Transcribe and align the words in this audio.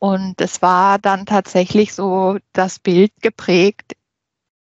Und 0.00 0.40
es 0.40 0.62
war 0.62 0.98
dann 0.98 1.26
tatsächlich 1.26 1.92
so 1.92 2.38
das 2.52 2.78
Bild 2.78 3.12
geprägt, 3.20 3.92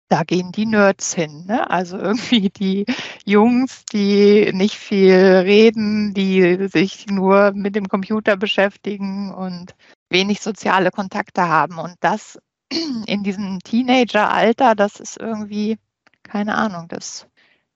da 0.09 0.23
gehen 0.23 0.51
die 0.51 0.65
Nerds 0.65 1.13
hin. 1.13 1.45
Ne? 1.47 1.69
Also 1.69 1.97
irgendwie 1.97 2.49
die 2.49 2.85
Jungs, 3.25 3.85
die 3.85 4.51
nicht 4.53 4.75
viel 4.75 5.13
reden, 5.13 6.13
die 6.13 6.67
sich 6.67 7.07
nur 7.07 7.53
mit 7.53 7.75
dem 7.75 7.87
Computer 7.87 8.35
beschäftigen 8.35 9.33
und 9.33 9.75
wenig 10.09 10.41
soziale 10.41 10.91
Kontakte 10.91 11.47
haben. 11.47 11.77
Und 11.79 11.95
das 11.99 12.39
in 13.05 13.23
diesem 13.23 13.59
Teenageralter, 13.59 14.75
das 14.75 14.99
ist 14.99 15.17
irgendwie, 15.17 15.77
keine 16.23 16.55
Ahnung, 16.55 16.87
das, 16.87 17.27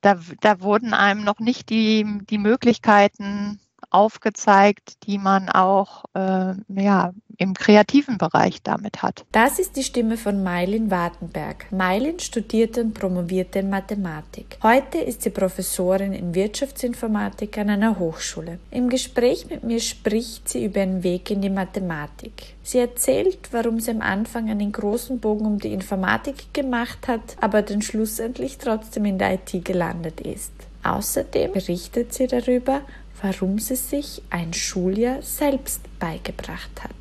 da, 0.02 0.20
da 0.42 0.62
wurden 0.62 0.94
einem 0.94 1.24
noch 1.24 1.40
nicht 1.40 1.70
die, 1.70 2.20
die 2.30 2.38
Möglichkeiten 2.38 3.60
aufgezeigt, 3.94 5.06
die 5.06 5.18
man 5.18 5.50
auch 5.50 6.06
äh, 6.14 6.54
ja, 6.68 7.14
im 7.38 7.54
kreativen 7.54 8.18
Bereich 8.18 8.62
damit 8.62 9.02
hat. 9.02 9.26
Das 9.32 9.60
ist 9.60 9.76
die 9.76 9.84
Stimme 9.84 10.18
von 10.18 10.44
Mailin 10.44 10.92
Wartenberg. 10.92 11.72
Mailin 11.72 12.20
studierte 12.20 12.82
und 12.82 12.94
promovierte 12.94 13.60
in 13.60 13.70
Mathematik. 13.70 14.58
Heute 14.62 15.00
ist 15.00 15.24
sie 15.24 15.30
Professorin 15.30 16.14
in 16.14 16.36
Wirtschaftsinformatik 16.36 17.58
an 17.58 17.70
einer 17.70 18.00
Hochschule. 18.00 18.60
Im 18.72 18.90
Gespräch 18.90 19.48
mit 19.50 19.64
mir 19.64 19.80
spricht 19.80 20.50
sie 20.50 20.66
über 20.66 20.80
ihren 20.80 21.04
Weg 21.04 21.32
in 21.32 21.42
die 21.42 21.50
Mathematik. 21.50 22.56
Sie 22.64 22.80
erzählt, 22.80 23.50
warum 23.52 23.80
sie 23.80 23.92
am 23.92 24.02
Anfang 24.02 24.50
einen 24.50 24.72
großen 24.72 25.20
Bogen 25.20 25.46
um 25.46 25.60
die 25.60 25.74
Informatik 25.74 26.54
gemacht 26.54 27.08
hat, 27.08 27.36
aber 27.42 27.62
dann 27.62 27.82
schlussendlich 27.82 28.58
trotzdem 28.58 29.06
in 29.06 29.18
der 29.18 29.34
IT 29.34 29.66
gelandet 29.66 30.22
ist. 30.22 30.54
Außerdem 30.84 31.54
berichtet 31.54 32.14
sie 32.14 32.28
darüber, 32.28 32.82
warum 33.24 33.58
sie 33.58 33.78
sich 33.78 34.22
ein 34.30 34.54
Schuljahr 34.54 35.22
selbst 35.22 35.82
beigebracht 35.98 36.84
hat. 36.84 36.92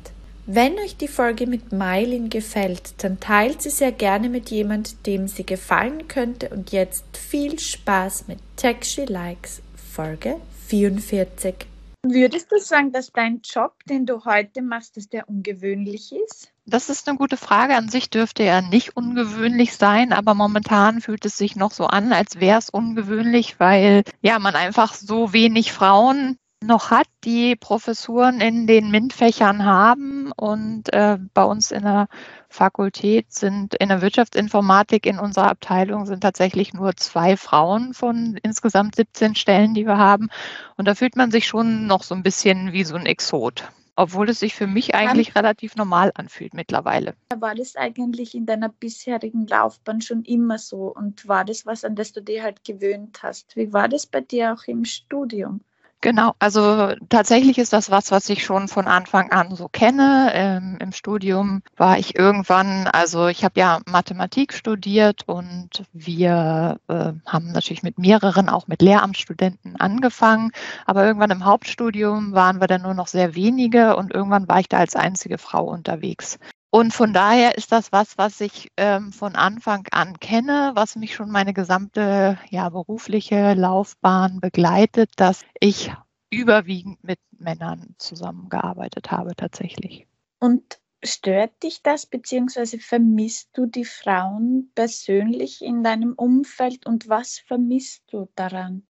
Wenn 0.45 0.73
euch 0.79 0.97
die 0.97 1.07
Folge 1.07 1.47
mit 1.47 1.71
Mylin 1.71 2.29
gefällt, 2.29 2.95
dann 3.03 3.19
teilt 3.19 3.61
sie 3.61 3.69
sehr 3.69 3.91
gerne 3.91 4.29
mit 4.29 4.49
jemand, 4.49 5.05
dem 5.05 5.27
sie 5.27 5.45
gefallen 5.45 6.07
könnte 6.07 6.49
und 6.49 6.71
jetzt 6.71 7.05
viel 7.15 7.59
Spaß 7.59 8.25
mit 8.27 8.39
She 8.83 9.05
Likes 9.05 9.61
Folge 9.93 10.37
44. 10.67 11.67
Würdest 12.05 12.51
du 12.51 12.59
sagen, 12.59 12.91
dass 12.91 13.13
dein 13.13 13.39
Job, 13.43 13.75
den 13.85 14.05
du 14.05 14.25
heute 14.25 14.61
machst, 14.61 14.97
dass 14.97 15.07
der 15.07 15.29
ungewöhnlich 15.29 16.11
ist? 16.11 16.51
Das 16.65 16.89
ist 16.89 17.07
eine 17.07 17.17
gute 17.17 17.37
Frage. 17.37 17.75
An 17.75 17.87
sich 17.87 18.09
dürfte 18.09 18.43
er 18.43 18.61
nicht 18.61 18.97
ungewöhnlich 18.97 19.73
sein, 19.75 20.11
aber 20.11 20.33
momentan 20.33 20.99
fühlt 20.99 21.25
es 21.25 21.37
sich 21.37 21.55
noch 21.55 21.71
so 21.71 21.85
an, 21.85 22.11
als 22.11 22.41
wäre 22.41 22.59
es 22.59 22.69
ungewöhnlich, 22.69 23.57
weil 23.59 24.03
ja 24.21 24.37
man 24.39 24.55
einfach 24.55 24.93
so 24.93 25.31
wenig 25.31 25.71
Frauen 25.71 26.37
noch 26.65 26.91
hat, 26.91 27.07
die 27.23 27.55
Professuren 27.55 28.41
in 28.41 28.67
den 28.67 28.91
MINT-Fächern 28.91 29.65
haben. 29.65 30.31
Und 30.31 30.91
äh, 30.93 31.17
bei 31.33 31.43
uns 31.43 31.71
in 31.71 31.83
der 31.83 32.07
Fakultät 32.49 33.31
sind 33.31 33.75
in 33.75 33.89
der 33.89 34.01
Wirtschaftsinformatik 34.01 35.05
in 35.05 35.19
unserer 35.19 35.49
Abteilung 35.49 36.05
sind 36.05 36.21
tatsächlich 36.21 36.73
nur 36.73 36.95
zwei 36.95 37.37
Frauen 37.37 37.93
von 37.93 38.37
insgesamt 38.43 38.95
17 38.95 39.35
Stellen, 39.35 39.73
die 39.73 39.85
wir 39.85 39.97
haben. 39.97 40.29
Und 40.77 40.87
da 40.87 40.95
fühlt 40.95 41.15
man 41.15 41.31
sich 41.31 41.47
schon 41.47 41.87
noch 41.87 42.03
so 42.03 42.15
ein 42.15 42.23
bisschen 42.23 42.73
wie 42.73 42.83
so 42.83 42.95
ein 42.95 43.05
Exot. 43.05 43.71
Obwohl 43.95 44.29
es 44.29 44.39
sich 44.39 44.55
für 44.55 44.65
mich 44.65 44.95
eigentlich 44.95 45.33
Dann, 45.33 45.43
relativ 45.43 45.75
normal 45.75 46.11
anfühlt 46.15 46.55
mittlerweile. 46.55 47.13
War 47.37 47.53
das 47.53 47.75
eigentlich 47.75 48.33
in 48.33 48.47
deiner 48.47 48.69
bisherigen 48.69 49.45
Laufbahn 49.45 50.01
schon 50.01 50.23
immer 50.23 50.57
so? 50.57 50.91
Und 50.91 51.27
war 51.27 51.45
das 51.45 51.67
was, 51.67 51.83
an 51.83 51.95
das 51.95 52.11
du 52.11 52.21
dir 52.21 52.41
halt 52.41 52.63
gewöhnt 52.63 53.21
hast? 53.21 53.55
Wie 53.55 53.71
war 53.71 53.87
das 53.87 54.07
bei 54.07 54.21
dir 54.21 54.53
auch 54.53 54.67
im 54.67 54.85
Studium? 54.85 55.61
Genau, 56.03 56.33
also 56.37 56.91
tatsächlich 57.07 57.57
ist 57.57 57.71
das 57.71 57.89
was, 57.89 58.11
was 58.11 58.27
ich 58.27 58.43
schon 58.43 58.67
von 58.67 58.87
Anfang 58.87 59.31
an 59.31 59.55
so 59.55 59.69
kenne. 59.69 60.31
Ähm, 60.33 60.77
Im 60.81 60.91
Studium 60.91 61.63
war 61.77 61.97
ich 61.97 62.19
irgendwann, 62.19 62.87
also 62.87 63.27
ich 63.27 63.45
habe 63.45 63.57
ja 63.57 63.79
Mathematik 63.85 64.51
studiert 64.51 65.23
und 65.27 65.85
wir 65.93 66.77
äh, 66.89 67.13
haben 67.25 67.53
natürlich 67.53 67.83
mit 67.83 67.99
mehreren, 67.99 68.49
auch 68.49 68.67
mit 68.67 68.81
Lehramtsstudenten 68.81 69.77
angefangen. 69.77 70.51
Aber 70.85 71.05
irgendwann 71.05 71.31
im 71.31 71.45
Hauptstudium 71.45 72.33
waren 72.33 72.59
wir 72.59 72.67
dann 72.67 72.81
nur 72.81 72.95
noch 72.95 73.07
sehr 73.07 73.33
wenige 73.33 73.95
und 73.95 74.13
irgendwann 74.13 74.49
war 74.49 74.59
ich 74.59 74.67
da 74.67 74.79
als 74.79 74.97
einzige 74.97 75.37
Frau 75.37 75.63
unterwegs. 75.63 76.37
Und 76.75 76.91
von 76.91 77.13
daher 77.13 77.55
ist 77.55 77.71
das 77.71 77.91
was, 77.91 78.17
was 78.17 78.41
ich 78.41 78.71
ähm, 78.77 79.11
von 79.11 79.35
Anfang 79.35 79.85
an 79.91 80.19
kenne, 80.19 80.71
was 80.73 80.95
mich 80.95 81.13
schon 81.13 81.29
meine 81.29 81.53
gesamte 81.53 82.39
ja, 82.49 82.67
berufliche 82.69 83.53
Laufbahn 83.53 84.39
begleitet, 84.39 85.11
dass 85.17 85.45
ich 85.59 85.93
überwiegend 86.31 87.03
mit 87.03 87.19
Männern 87.37 87.93
zusammengearbeitet 87.99 89.11
habe 89.11 89.35
tatsächlich. 89.35 90.07
Und 90.39 90.79
stört 91.03 91.61
dich 91.61 91.83
das, 91.83 92.07
beziehungsweise 92.07 92.79
vermisst 92.79 93.51
du 93.53 93.67
die 93.67 93.85
Frauen 93.85 94.71
persönlich 94.73 95.61
in 95.61 95.83
deinem 95.83 96.13
Umfeld 96.13 96.87
und 96.87 97.07
was 97.07 97.37
vermisst 97.37 98.01
du 98.07 98.29
daran? 98.33 98.87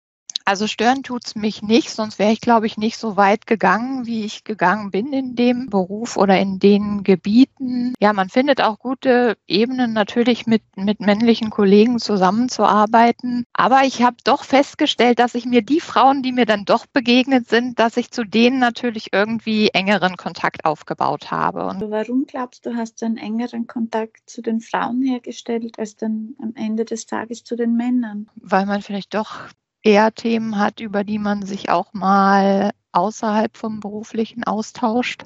Also 0.50 0.66
stören 0.66 1.04
tut's 1.04 1.36
mich 1.36 1.62
nicht, 1.62 1.90
sonst 1.90 2.18
wäre 2.18 2.32
ich, 2.32 2.40
glaube 2.40 2.66
ich, 2.66 2.76
nicht 2.76 2.98
so 2.98 3.16
weit 3.16 3.46
gegangen, 3.46 4.06
wie 4.06 4.24
ich 4.24 4.42
gegangen 4.42 4.90
bin 4.90 5.12
in 5.12 5.36
dem 5.36 5.70
Beruf 5.70 6.16
oder 6.16 6.40
in 6.40 6.58
den 6.58 7.04
Gebieten. 7.04 7.94
Ja, 8.00 8.12
man 8.12 8.30
findet 8.30 8.60
auch 8.60 8.80
gute 8.80 9.36
Ebenen 9.46 9.92
natürlich 9.92 10.48
mit, 10.48 10.64
mit 10.74 10.98
männlichen 10.98 11.50
Kollegen 11.50 12.00
zusammenzuarbeiten. 12.00 13.44
Aber 13.52 13.82
ich 13.84 14.02
habe 14.02 14.16
doch 14.24 14.42
festgestellt, 14.42 15.20
dass 15.20 15.36
ich 15.36 15.46
mir 15.46 15.62
die 15.62 15.78
Frauen, 15.78 16.20
die 16.24 16.32
mir 16.32 16.46
dann 16.46 16.64
doch 16.64 16.84
begegnet 16.86 17.48
sind, 17.48 17.78
dass 17.78 17.96
ich 17.96 18.10
zu 18.10 18.24
denen 18.24 18.58
natürlich 18.58 19.12
irgendwie 19.12 19.68
engeren 19.68 20.16
Kontakt 20.16 20.64
aufgebaut 20.64 21.30
habe. 21.30 21.64
Und 21.66 21.92
warum 21.92 22.26
glaubst 22.26 22.66
du, 22.66 22.74
hast 22.74 23.02
du 23.02 23.06
einen 23.06 23.18
engeren 23.18 23.68
Kontakt 23.68 24.28
zu 24.28 24.42
den 24.42 24.58
Frauen 24.58 25.00
hergestellt 25.00 25.78
als 25.78 25.94
dann 25.94 26.34
am 26.42 26.54
Ende 26.56 26.84
des 26.84 27.06
Tages 27.06 27.44
zu 27.44 27.54
den 27.54 27.76
Männern? 27.76 28.28
Weil 28.34 28.66
man 28.66 28.82
vielleicht 28.82 29.14
doch 29.14 29.42
eher 29.82 30.12
Themen 30.14 30.58
hat, 30.58 30.80
über 30.80 31.04
die 31.04 31.18
man 31.18 31.42
sich 31.42 31.70
auch 31.70 31.92
mal 31.92 32.70
außerhalb 32.92 33.56
vom 33.56 33.80
beruflichen 33.80 34.44
austauscht, 34.44 35.24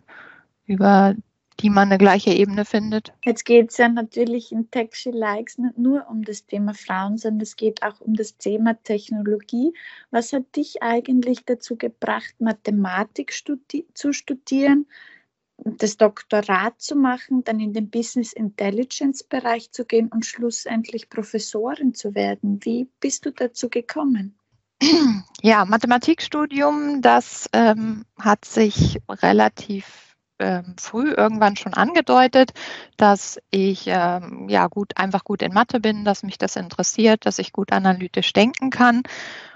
über 0.66 1.14
die 1.60 1.70
man 1.70 1.88
eine 1.88 1.98
gleiche 1.98 2.32
Ebene 2.32 2.64
findet. 2.64 3.12
Jetzt 3.24 3.44
geht 3.44 3.70
es 3.70 3.76
ja 3.76 3.88
natürlich 3.88 4.50
in 4.50 4.70
Taxi 4.70 5.10
Likes 5.10 5.58
nicht 5.58 5.78
nur 5.78 6.08
um 6.08 6.22
das 6.22 6.46
Thema 6.46 6.74
Frauen, 6.74 7.16
sondern 7.16 7.42
es 7.42 7.56
geht 7.56 7.82
auch 7.82 8.00
um 8.00 8.14
das 8.14 8.36
Thema 8.36 8.74
Technologie. 8.82 9.72
Was 10.10 10.32
hat 10.32 10.56
dich 10.56 10.82
eigentlich 10.82 11.44
dazu 11.44 11.76
gebracht, 11.76 12.34
Mathematik 12.40 13.32
studi 13.32 13.86
zu 13.94 14.12
studieren, 14.12 14.86
das 15.56 15.96
Doktorat 15.96 16.80
zu 16.80 16.96
machen, 16.96 17.44
dann 17.44 17.60
in 17.60 17.72
den 17.72 17.88
Business 17.88 18.32
Intelligence 18.32 19.22
Bereich 19.22 19.70
zu 19.70 19.84
gehen 19.84 20.08
und 20.08 20.26
schlussendlich 20.26 21.08
Professorin 21.08 21.94
zu 21.94 22.16
werden? 22.16 22.64
Wie 22.64 22.88
bist 22.98 23.26
du 23.26 23.30
dazu 23.30 23.68
gekommen? 23.68 24.36
Ja, 25.42 25.66
Mathematikstudium, 25.66 27.02
das 27.02 27.50
ähm, 27.52 28.06
hat 28.18 28.46
sich 28.46 28.98
relativ 29.08 30.16
ähm, 30.38 30.74
früh 30.80 31.12
irgendwann 31.12 31.56
schon 31.56 31.74
angedeutet, 31.74 32.52
dass 32.96 33.38
ich 33.50 33.84
ähm, 33.86 34.48
ja 34.48 34.68
gut 34.68 34.96
einfach 34.96 35.22
gut 35.22 35.42
in 35.42 35.52
Mathe 35.52 35.80
bin, 35.80 36.04
dass 36.04 36.22
mich 36.22 36.38
das 36.38 36.56
interessiert, 36.56 37.26
dass 37.26 37.38
ich 37.38 37.52
gut 37.52 37.72
analytisch 37.72 38.32
denken 38.32 38.70
kann. 38.70 39.02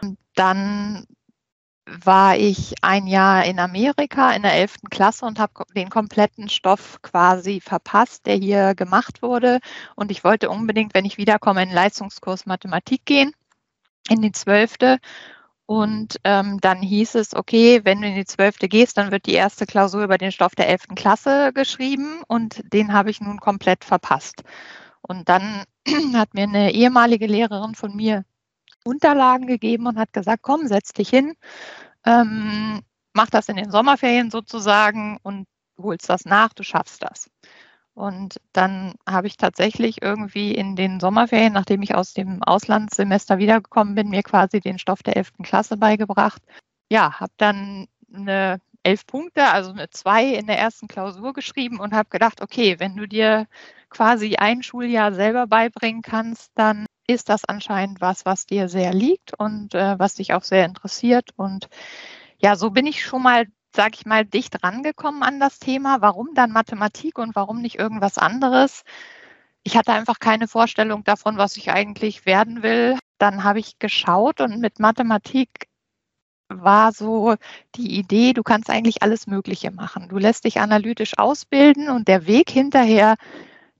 Und 0.02 0.18
dann 0.34 1.06
war 1.86 2.36
ich 2.36 2.74
ein 2.82 3.06
Jahr 3.06 3.46
in 3.46 3.58
Amerika 3.58 4.32
in 4.32 4.42
der 4.42 4.52
11. 4.54 4.74
Klasse 4.90 5.24
und 5.24 5.38
habe 5.38 5.64
den 5.74 5.88
kompletten 5.88 6.50
Stoff 6.50 7.00
quasi 7.00 7.60
verpasst, 7.60 8.26
der 8.26 8.36
hier 8.36 8.74
gemacht 8.74 9.22
wurde. 9.22 9.60
Und 9.96 10.10
ich 10.10 10.22
wollte 10.22 10.50
unbedingt, 10.50 10.92
wenn 10.94 11.06
ich 11.06 11.16
wiederkomme, 11.16 11.62
in 11.62 11.70
den 11.70 11.74
Leistungskurs 11.74 12.44
Mathematik 12.44 13.06
gehen 13.06 13.32
in 14.08 14.22
die 14.22 14.32
zwölfte. 14.32 14.98
Und 15.66 16.18
ähm, 16.24 16.58
dann 16.62 16.80
hieß 16.80 17.14
es, 17.16 17.34
okay, 17.34 17.82
wenn 17.84 18.00
du 18.00 18.08
in 18.08 18.14
die 18.14 18.24
zwölfte 18.24 18.68
gehst, 18.68 18.96
dann 18.96 19.10
wird 19.10 19.26
die 19.26 19.34
erste 19.34 19.66
Klausur 19.66 20.02
über 20.02 20.16
den 20.16 20.32
Stoff 20.32 20.54
der 20.54 20.68
elften 20.68 20.94
Klasse 20.94 21.52
geschrieben 21.52 22.22
und 22.26 22.62
den 22.72 22.94
habe 22.94 23.10
ich 23.10 23.20
nun 23.20 23.38
komplett 23.38 23.84
verpasst. 23.84 24.44
Und 25.02 25.28
dann 25.28 25.64
hat 26.14 26.32
mir 26.32 26.44
eine 26.44 26.72
ehemalige 26.72 27.26
Lehrerin 27.26 27.74
von 27.74 27.94
mir 27.94 28.24
Unterlagen 28.84 29.46
gegeben 29.46 29.86
und 29.86 29.98
hat 29.98 30.14
gesagt, 30.14 30.42
komm, 30.42 30.66
setz 30.66 30.94
dich 30.94 31.10
hin, 31.10 31.34
ähm, 32.06 32.80
mach 33.12 33.28
das 33.28 33.48
in 33.50 33.56
den 33.56 33.70
Sommerferien 33.70 34.30
sozusagen 34.30 35.18
und 35.22 35.46
holst 35.78 36.08
das 36.08 36.24
nach, 36.24 36.54
du 36.54 36.62
schaffst 36.62 37.02
das. 37.02 37.30
Und 37.98 38.40
dann 38.52 38.94
habe 39.08 39.26
ich 39.26 39.36
tatsächlich 39.36 40.02
irgendwie 40.02 40.54
in 40.54 40.76
den 40.76 41.00
Sommerferien, 41.00 41.52
nachdem 41.52 41.82
ich 41.82 41.96
aus 41.96 42.14
dem 42.14 42.44
Auslandssemester 42.44 43.38
wiedergekommen 43.38 43.96
bin, 43.96 44.08
mir 44.08 44.22
quasi 44.22 44.60
den 44.60 44.78
Stoff 44.78 45.02
der 45.02 45.16
11. 45.16 45.32
Klasse 45.42 45.76
beigebracht. 45.76 46.40
Ja, 46.88 47.18
habe 47.18 47.32
dann 47.38 47.88
eine 48.14 48.60
elf 48.84 49.04
Punkte, 49.04 49.48
also 49.48 49.72
eine 49.72 49.90
zwei 49.90 50.26
in 50.26 50.46
der 50.46 50.60
ersten 50.60 50.86
Klausur 50.86 51.32
geschrieben 51.32 51.80
und 51.80 51.92
habe 51.92 52.08
gedacht, 52.08 52.40
okay, 52.40 52.78
wenn 52.78 52.96
du 52.96 53.08
dir 53.08 53.48
quasi 53.90 54.36
ein 54.36 54.62
Schuljahr 54.62 55.12
selber 55.12 55.48
beibringen 55.48 56.02
kannst, 56.02 56.52
dann 56.54 56.86
ist 57.08 57.28
das 57.28 57.44
anscheinend 57.46 58.00
was, 58.00 58.24
was 58.24 58.46
dir 58.46 58.68
sehr 58.68 58.94
liegt 58.94 59.36
und 59.36 59.74
äh, 59.74 59.98
was 59.98 60.14
dich 60.14 60.34
auch 60.34 60.44
sehr 60.44 60.66
interessiert. 60.66 61.30
Und 61.34 61.68
ja, 62.38 62.54
so 62.54 62.70
bin 62.70 62.86
ich 62.86 63.04
schon 63.04 63.24
mal, 63.24 63.46
sag 63.74 63.96
ich 63.96 64.06
mal, 64.06 64.24
dicht 64.24 64.62
rangekommen 64.62 65.22
an 65.22 65.40
das 65.40 65.58
Thema. 65.58 66.00
Warum 66.00 66.30
dann 66.34 66.52
Mathematik 66.52 67.18
und 67.18 67.34
warum 67.36 67.60
nicht 67.60 67.78
irgendwas 67.78 68.18
anderes? 68.18 68.82
Ich 69.62 69.76
hatte 69.76 69.92
einfach 69.92 70.18
keine 70.18 70.48
Vorstellung 70.48 71.04
davon, 71.04 71.36
was 71.38 71.56
ich 71.56 71.70
eigentlich 71.70 72.26
werden 72.26 72.62
will. 72.62 72.98
Dann 73.18 73.44
habe 73.44 73.58
ich 73.58 73.78
geschaut 73.78 74.40
und 74.40 74.60
mit 74.60 74.78
Mathematik 74.78 75.68
war 76.48 76.92
so 76.92 77.36
die 77.74 77.98
Idee, 77.98 78.32
du 78.32 78.42
kannst 78.42 78.70
eigentlich 78.70 79.02
alles 79.02 79.26
Mögliche 79.26 79.70
machen. 79.70 80.08
Du 80.08 80.18
lässt 80.18 80.44
dich 80.44 80.60
analytisch 80.60 81.18
ausbilden 81.18 81.90
und 81.90 82.08
der 82.08 82.26
Weg 82.26 82.50
hinterher, 82.50 83.16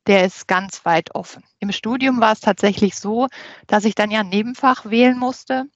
der 0.07 0.25
ist 0.25 0.49
ganz 0.49 0.85
weit 0.85 1.15
offen. 1.15 1.43
Im 1.61 1.73
Studium 1.73 2.21
war 2.21 2.33
es 2.33 2.41
tatsächlich 2.41 2.97
so, 2.97 3.29
dass 3.67 3.85
ich 3.85 3.95
dann 3.95 4.11
ja 4.11 4.21
ein 4.21 4.29
Nebenfach 4.29 4.87
wählen 4.87 5.19
musste. 5.19 5.67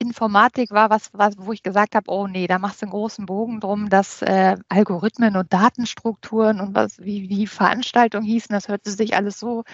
Informatik 0.00 0.70
war 0.70 0.90
was, 0.90 1.10
was 1.12 1.34
wo 1.38 1.52
ich 1.52 1.62
gesagt 1.62 1.94
habe, 1.94 2.10
oh 2.10 2.26
nee, 2.26 2.46
da 2.46 2.58
machst 2.58 2.82
du 2.82 2.86
einen 2.86 2.92
großen 2.92 3.26
Bogen 3.26 3.60
drum, 3.60 3.90
dass 3.90 4.22
äh, 4.22 4.56
Algorithmen 4.68 5.36
und 5.36 5.52
Datenstrukturen 5.52 6.60
und 6.60 6.74
was, 6.74 6.98
wie 7.00 7.28
die 7.28 7.46
Veranstaltung 7.46 8.22
hießen, 8.24 8.52
das 8.52 8.68
hörte 8.68 8.90
sich 8.90 9.14
alles 9.16 9.38
so 9.38 9.64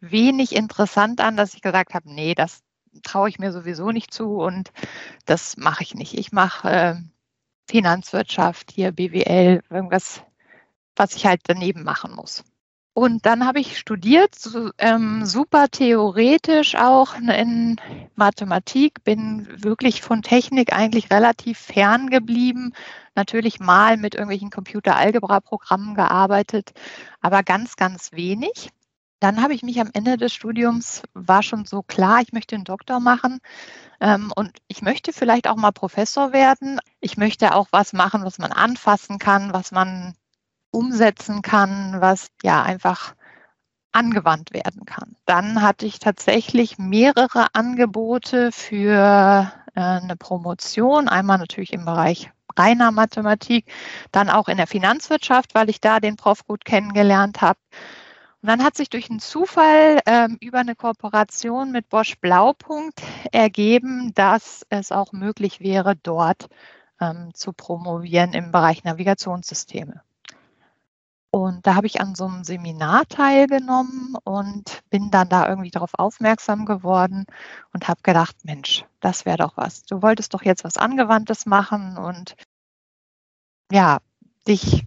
wenig 0.00 0.54
interessant 0.54 1.20
an, 1.20 1.36
dass 1.36 1.54
ich 1.54 1.62
gesagt 1.62 1.94
habe, 1.94 2.12
nee, 2.12 2.34
das, 2.34 2.62
traue 3.02 3.28
ich 3.28 3.38
mir 3.38 3.52
sowieso 3.52 3.90
nicht 3.90 4.12
zu 4.12 4.36
und 4.36 4.72
das 5.24 5.56
mache 5.56 5.82
ich 5.82 5.94
nicht. 5.94 6.14
Ich 6.14 6.32
mache 6.32 6.70
äh, 6.70 6.94
Finanzwirtschaft, 7.68 8.70
hier 8.72 8.92
BWL, 8.92 9.62
irgendwas, 9.70 10.22
was 10.96 11.14
ich 11.16 11.26
halt 11.26 11.40
daneben 11.46 11.84
machen 11.84 12.14
muss. 12.14 12.44
Und 12.94 13.24
dann 13.24 13.46
habe 13.46 13.58
ich 13.60 13.78
studiert, 13.78 14.34
so, 14.34 14.70
ähm, 14.76 15.24
super 15.24 15.68
theoretisch 15.68 16.74
auch 16.74 17.14
in 17.14 17.80
Mathematik, 18.16 19.02
bin 19.02 19.48
wirklich 19.62 20.02
von 20.02 20.20
Technik 20.20 20.74
eigentlich 20.74 21.10
relativ 21.10 21.58
fern 21.58 22.10
geblieben. 22.10 22.74
Natürlich 23.14 23.60
mal 23.60 23.96
mit 23.96 24.14
irgendwelchen 24.14 24.50
Computeralgebra-Programmen 24.50 25.94
gearbeitet, 25.94 26.72
aber 27.22 27.42
ganz, 27.42 27.76
ganz 27.76 28.12
wenig. 28.12 28.70
Dann 29.20 29.40
habe 29.40 29.54
ich 29.54 29.62
mich 29.62 29.80
am 29.80 29.90
Ende 29.94 30.16
des 30.18 30.34
Studiums, 30.34 31.02
war 31.14 31.42
schon 31.42 31.64
so 31.64 31.82
klar, 31.82 32.20
ich 32.20 32.32
möchte 32.32 32.56
einen 32.56 32.64
Doktor 32.64 33.00
machen 33.00 33.38
ähm, 34.00 34.32
und 34.36 34.58
ich 34.68 34.82
möchte 34.82 35.12
vielleicht 35.12 35.48
auch 35.48 35.56
mal 35.56 35.70
Professor 35.72 36.32
werden. 36.32 36.80
Ich 37.00 37.16
möchte 37.16 37.54
auch 37.54 37.68
was 37.70 37.92
machen, 37.92 38.24
was 38.24 38.38
man 38.38 38.52
anfassen 38.52 39.18
kann, 39.18 39.52
was 39.52 39.70
man 39.70 40.14
umsetzen 40.72 41.42
kann, 41.42 42.00
was 42.00 42.28
ja 42.42 42.62
einfach 42.62 43.14
angewandt 43.92 44.52
werden 44.52 44.84
kann. 44.86 45.16
Dann 45.26 45.62
hatte 45.62 45.86
ich 45.86 45.98
tatsächlich 45.98 46.78
mehrere 46.78 47.54
Angebote 47.54 48.50
für 48.50 49.52
äh, 49.74 49.80
eine 49.80 50.16
Promotion, 50.16 51.08
einmal 51.08 51.38
natürlich 51.38 51.72
im 51.72 51.84
Bereich 51.84 52.30
reiner 52.56 52.90
Mathematik, 52.90 53.66
dann 54.10 54.28
auch 54.28 54.48
in 54.48 54.56
der 54.56 54.66
Finanzwirtschaft, 54.66 55.54
weil 55.54 55.70
ich 55.70 55.80
da 55.80 56.00
den 56.00 56.16
Prof 56.16 56.44
gut 56.46 56.64
kennengelernt 56.64 57.40
habe. 57.40 57.58
Und 58.42 58.48
dann 58.48 58.64
hat 58.64 58.76
sich 58.76 58.90
durch 58.90 59.08
einen 59.08 59.20
Zufall 59.20 60.00
ähm, 60.04 60.36
über 60.40 60.58
eine 60.58 60.74
Kooperation 60.74 61.70
mit 61.70 61.88
Bosch 61.88 62.16
Blaupunkt 62.20 63.00
ergeben, 63.30 64.12
dass 64.14 64.66
es 64.68 64.90
auch 64.90 65.12
möglich 65.12 65.60
wäre, 65.60 65.94
dort 65.94 66.48
ähm, 67.00 67.30
zu 67.34 67.52
promovieren 67.52 68.32
im 68.32 68.50
Bereich 68.50 68.82
Navigationssysteme. 68.84 70.02
Und 71.34 71.66
da 71.66 71.76
habe 71.76 71.86
ich 71.86 72.02
an 72.02 72.14
so 72.14 72.26
einem 72.26 72.44
Seminar 72.44 73.08
teilgenommen 73.08 74.16
und 74.22 74.82
bin 74.90 75.10
dann 75.10 75.30
da 75.30 75.48
irgendwie 75.48 75.70
darauf 75.70 75.94
aufmerksam 75.94 76.66
geworden 76.66 77.24
und 77.72 77.88
habe 77.88 78.02
gedacht, 78.02 78.36
Mensch, 78.44 78.84
das 79.00 79.24
wäre 79.24 79.38
doch 79.38 79.56
was. 79.56 79.82
Du 79.84 80.02
wolltest 80.02 80.34
doch 80.34 80.42
jetzt 80.42 80.62
was 80.62 80.76
Angewandtes 80.76 81.46
machen 81.46 81.96
und 81.96 82.36
ja, 83.70 84.00
dich 84.46 84.86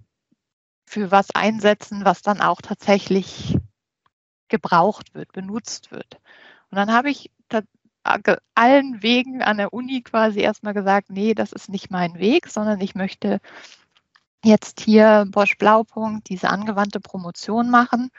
für 0.85 1.09
was 1.09 1.31
einsetzen, 1.33 2.05
was 2.05 2.21
dann 2.21 2.41
auch 2.41 2.61
tatsächlich 2.61 3.57
gebraucht 4.47 5.15
wird, 5.15 5.31
benutzt 5.31 5.89
wird. 5.89 6.19
Und 6.69 6.75
dann 6.77 6.93
habe 6.93 7.09
ich 7.09 7.31
allen 8.53 9.01
Wegen 9.01 9.41
an 9.41 9.57
der 9.57 9.73
Uni 9.73 10.03
quasi 10.03 10.41
erstmal 10.41 10.75
gesagt, 10.75 11.09
nee, 11.09 11.33
das 11.33 11.51
ist 11.51 11.69
nicht 11.69 11.89
mein 11.89 12.19
Weg, 12.19 12.47
sondern 12.47 12.79
ich 12.81 12.93
möchte 12.93 13.39
jetzt 14.45 14.79
hier 14.81 15.25
Bosch 15.29 15.57
Blaupunkt 15.57 16.29
diese 16.29 16.49
angewandte 16.49 16.99
Promotion 16.99 17.69
machen 17.69 18.09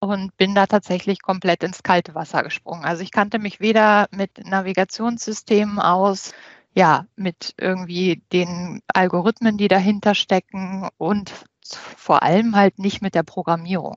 und 0.00 0.36
bin 0.36 0.54
da 0.54 0.66
tatsächlich 0.66 1.22
komplett 1.22 1.62
ins 1.62 1.82
kalte 1.82 2.14
Wasser 2.14 2.42
gesprungen. 2.42 2.84
Also 2.84 3.02
ich 3.02 3.10
kannte 3.10 3.38
mich 3.38 3.60
weder 3.60 4.06
mit 4.10 4.44
Navigationssystemen 4.44 5.78
aus, 5.78 6.32
ja, 6.74 7.06
mit 7.16 7.54
irgendwie 7.58 8.22
den 8.32 8.80
Algorithmen, 8.88 9.56
die 9.56 9.68
dahinter 9.68 10.14
stecken 10.14 10.88
und 10.98 11.32
vor 11.74 12.22
allem 12.22 12.54
halt 12.54 12.78
nicht 12.78 13.02
mit 13.02 13.14
der 13.14 13.22
Programmierung. 13.22 13.96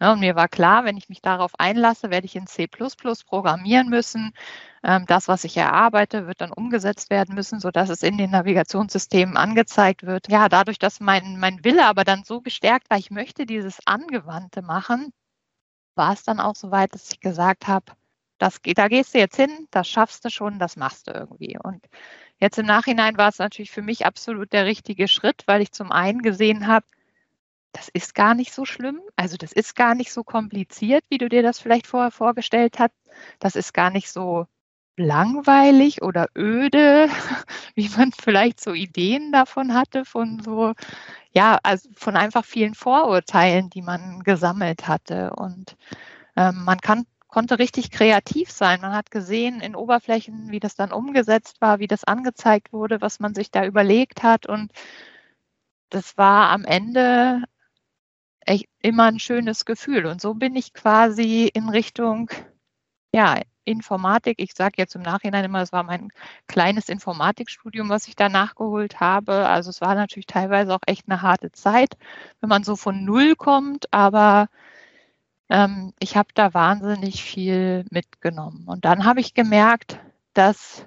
Ne, 0.00 0.12
und 0.12 0.20
mir 0.20 0.36
war 0.36 0.48
klar, 0.48 0.84
wenn 0.84 0.96
ich 0.96 1.08
mich 1.08 1.22
darauf 1.22 1.52
einlasse, 1.58 2.10
werde 2.10 2.26
ich 2.26 2.36
in 2.36 2.46
C 2.46 2.66
programmieren 2.66 3.88
müssen. 3.88 4.32
Ähm, 4.82 5.06
das, 5.06 5.28
was 5.28 5.44
ich 5.44 5.56
erarbeite, 5.56 6.26
wird 6.26 6.40
dann 6.40 6.52
umgesetzt 6.52 7.10
werden 7.10 7.34
müssen, 7.34 7.60
sodass 7.60 7.88
es 7.88 8.02
in 8.02 8.18
den 8.18 8.30
Navigationssystemen 8.30 9.36
angezeigt 9.36 10.04
wird. 10.04 10.28
Ja, 10.28 10.48
dadurch, 10.48 10.78
dass 10.78 11.00
mein, 11.00 11.38
mein 11.38 11.64
Wille 11.64 11.86
aber 11.86 12.04
dann 12.04 12.24
so 12.24 12.40
gestärkt 12.40 12.90
war, 12.90 12.98
ich 12.98 13.10
möchte 13.10 13.46
dieses 13.46 13.78
Angewandte 13.86 14.62
machen, 14.62 15.12
war 15.96 16.12
es 16.12 16.22
dann 16.24 16.40
auch 16.40 16.56
so 16.56 16.70
weit, 16.70 16.94
dass 16.94 17.10
ich 17.10 17.20
gesagt 17.20 17.68
habe, 17.68 17.92
das, 18.38 18.60
da 18.62 18.88
gehst 18.88 19.14
du 19.14 19.18
jetzt 19.18 19.36
hin, 19.36 19.66
das 19.70 19.88
schaffst 19.88 20.24
du 20.24 20.30
schon, 20.30 20.58
das 20.58 20.76
machst 20.76 21.08
du 21.08 21.12
irgendwie. 21.12 21.58
Und 21.62 21.86
jetzt 22.38 22.58
im 22.58 22.66
Nachhinein 22.66 23.16
war 23.16 23.28
es 23.30 23.38
natürlich 23.38 23.70
für 23.70 23.82
mich 23.82 24.04
absolut 24.06 24.52
der 24.52 24.66
richtige 24.66 25.08
Schritt, 25.08 25.44
weil 25.46 25.62
ich 25.62 25.72
zum 25.72 25.90
einen 25.92 26.22
gesehen 26.22 26.66
habe, 26.66 26.86
das 27.76 27.88
ist 27.88 28.14
gar 28.14 28.34
nicht 28.34 28.54
so 28.54 28.64
schlimm. 28.64 29.00
Also 29.16 29.36
das 29.36 29.52
ist 29.52 29.76
gar 29.76 29.94
nicht 29.94 30.10
so 30.10 30.24
kompliziert, 30.24 31.04
wie 31.10 31.18
du 31.18 31.28
dir 31.28 31.42
das 31.42 31.58
vielleicht 31.60 31.86
vorher 31.86 32.10
vorgestellt 32.10 32.78
hast. 32.78 32.94
Das 33.38 33.54
ist 33.54 33.74
gar 33.74 33.90
nicht 33.90 34.10
so 34.10 34.46
langweilig 34.96 36.00
oder 36.00 36.28
öde, 36.34 37.08
wie 37.74 37.90
man 37.90 38.12
vielleicht 38.12 38.60
so 38.60 38.72
Ideen 38.72 39.30
davon 39.30 39.74
hatte, 39.74 40.06
von 40.06 40.40
so, 40.40 40.72
ja, 41.32 41.58
also 41.62 41.90
von 41.94 42.16
einfach 42.16 42.46
vielen 42.46 42.74
Vorurteilen, 42.74 43.68
die 43.68 43.82
man 43.82 44.22
gesammelt 44.22 44.88
hatte. 44.88 45.34
Und 45.36 45.76
ähm, 46.34 46.64
man 46.64 46.78
kann, 46.80 47.04
konnte 47.28 47.58
richtig 47.58 47.90
kreativ 47.90 48.50
sein. 48.50 48.80
Man 48.80 48.94
hat 48.94 49.10
gesehen 49.10 49.60
in 49.60 49.76
Oberflächen, 49.76 50.50
wie 50.50 50.60
das 50.60 50.76
dann 50.76 50.92
umgesetzt 50.92 51.60
war, 51.60 51.78
wie 51.78 51.88
das 51.88 52.04
angezeigt 52.04 52.72
wurde, 52.72 53.02
was 53.02 53.20
man 53.20 53.34
sich 53.34 53.50
da 53.50 53.66
überlegt 53.66 54.22
hat. 54.22 54.46
Und 54.46 54.72
das 55.90 56.16
war 56.16 56.50
am 56.50 56.64
Ende 56.64 57.42
echt 58.46 58.66
immer 58.80 59.04
ein 59.04 59.18
schönes 59.18 59.64
Gefühl. 59.64 60.06
Und 60.06 60.20
so 60.20 60.34
bin 60.34 60.56
ich 60.56 60.72
quasi 60.72 61.50
in 61.52 61.68
Richtung 61.68 62.30
ja, 63.12 63.40
Informatik. 63.64 64.40
Ich 64.40 64.54
sage 64.54 64.74
jetzt 64.76 64.94
im 64.94 65.02
Nachhinein 65.02 65.44
immer, 65.44 65.62
es 65.62 65.72
war 65.72 65.82
mein 65.82 66.10
kleines 66.46 66.88
Informatikstudium, 66.88 67.88
was 67.88 68.08
ich 68.08 68.16
da 68.16 68.28
nachgeholt 68.28 69.00
habe. 69.00 69.48
Also 69.48 69.70
es 69.70 69.80
war 69.80 69.94
natürlich 69.94 70.26
teilweise 70.26 70.74
auch 70.74 70.82
echt 70.86 71.08
eine 71.08 71.22
harte 71.22 71.50
Zeit, 71.52 71.96
wenn 72.40 72.48
man 72.48 72.62
so 72.64 72.76
von 72.76 73.04
Null 73.04 73.34
kommt, 73.34 73.92
aber 73.92 74.48
ähm, 75.48 75.92
ich 75.98 76.16
habe 76.16 76.28
da 76.34 76.54
wahnsinnig 76.54 77.22
viel 77.24 77.84
mitgenommen. 77.90 78.64
Und 78.66 78.84
dann 78.84 79.04
habe 79.04 79.20
ich 79.20 79.34
gemerkt, 79.34 79.98
dass 80.34 80.86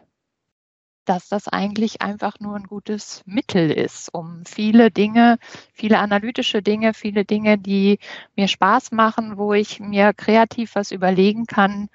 dass 1.09 1.27
das 1.27 1.47
eigentlich 1.47 2.03
einfach 2.03 2.39
nur 2.39 2.55
ein 2.55 2.67
gutes 2.67 3.23
Mittel 3.25 3.71
ist, 3.71 4.13
um 4.13 4.43
viele 4.45 4.91
Dinge, 4.91 5.39
viele 5.73 5.97
analytische 5.97 6.61
Dinge, 6.61 6.93
viele 6.93 7.25
Dinge, 7.25 7.57
die 7.57 7.97
mir 8.35 8.47
Spaß 8.47 8.91
machen, 8.91 9.37
wo 9.37 9.53
ich 9.53 9.79
mir 9.79 10.13
kreativ 10.13 10.75
was 10.75 10.91
überlegen 10.91 11.47
kann, 11.47 11.89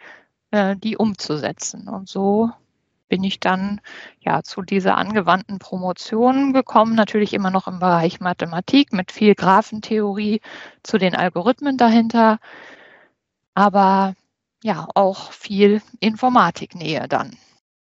äh, 0.50 0.74
die 0.74 0.96
umzusetzen. 0.96 1.88
Und 1.88 2.08
so 2.08 2.50
bin 3.08 3.22
ich 3.22 3.38
dann 3.38 3.80
ja 4.18 4.42
zu 4.42 4.62
dieser 4.62 4.96
angewandten 4.96 5.60
Promotion 5.60 6.52
gekommen, 6.52 6.96
natürlich 6.96 7.34
immer 7.34 7.52
noch 7.52 7.68
im 7.68 7.78
Bereich 7.78 8.18
Mathematik 8.18 8.92
mit 8.92 9.12
viel 9.12 9.36
Graphentheorie 9.36 10.40
zu 10.82 10.98
den 10.98 11.14
Algorithmen 11.14 11.76
dahinter, 11.76 12.40
aber 13.54 14.16
ja 14.64 14.88
auch 14.96 15.30
viel 15.30 15.82
Informatiknähe 16.00 17.06
dann. 17.06 17.36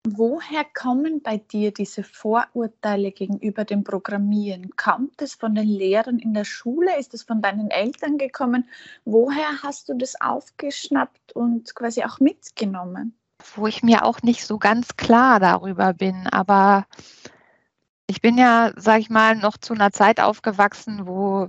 Woher 0.07 0.65
kommen 0.65 1.23
bei 1.23 1.39
dir 1.39 1.73
diese 1.73 2.03
Vorurteile 2.03 3.13
gegenüber 3.13 3.65
dem 3.65 3.85
Programmieren? 3.85 4.71
Kommt 4.77 5.23
es 5.23 5.35
von 5.35 5.55
den 5.55 5.69
Lehrern 5.69 6.19
in 6.19 6.35
der 6.35 6.45
Schule? 6.45 6.99
Ist 6.99 7.15
es 7.15 7.23
von 7.23 7.41
deinen 7.41 7.71
Eltern 7.71 8.19
gekommen? 8.19 8.69
Woher 9.05 9.63
hast 9.63 9.89
du 9.89 9.95
das 9.95 10.21
aufgeschnappt 10.21 11.33
und 11.35 11.75
quasi 11.77 12.03
auch 12.05 12.19
mitgenommen? 12.21 13.17
Wo 13.55 13.67
ich 13.67 13.83
mir 13.83 14.05
auch 14.05 14.23
nicht 14.23 14.47
so 14.47 14.59
ganz 14.59 14.97
klar 14.97 15.39
darüber 15.39 15.93
bin, 15.95 16.27
aber 16.29 16.87
Ich 18.07 18.21
bin 18.21 18.37
ja, 18.39 18.73
sage 18.77 19.01
ich 19.01 19.11
mal, 19.11 19.37
noch 19.37 19.57
zu 19.59 19.75
einer 19.75 19.91
Zeit 19.93 20.21
aufgewachsen, 20.21 21.07
wo 21.07 21.49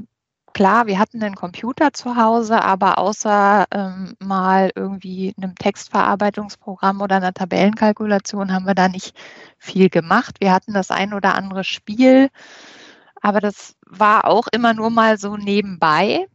klar, 0.53 0.87
wir 0.87 0.99
hatten 0.99 1.21
einen 1.23 1.35
Computer 1.35 1.93
zu 1.93 2.15
Hause, 2.15 2.61
aber 2.63 2.97
außer 2.97 3.65
ähm, 3.71 4.15
mal 4.19 4.71
irgendwie 4.75 5.33
einem 5.37 5.55
Textverarbeitungsprogramm 5.55 7.01
oder 7.01 7.17
einer 7.17 7.33
Tabellenkalkulation 7.33 8.53
haben 8.53 8.65
wir 8.65 8.75
da 8.75 8.87
nicht 8.89 9.15
viel 9.57 9.89
gemacht. 9.89 10.37
Wir 10.39 10.53
hatten 10.53 10.73
das 10.73 10.91
ein 10.91 11.13
oder 11.13 11.35
andere 11.35 11.63
Spiel, 11.63 12.29
aber 13.21 13.39
das 13.39 13.75
war 13.87 14.25
auch 14.25 14.47
immer 14.51 14.73
nur 14.73 14.89
mal 14.89 15.17
so 15.17 15.37
nebenbei. 15.37 16.27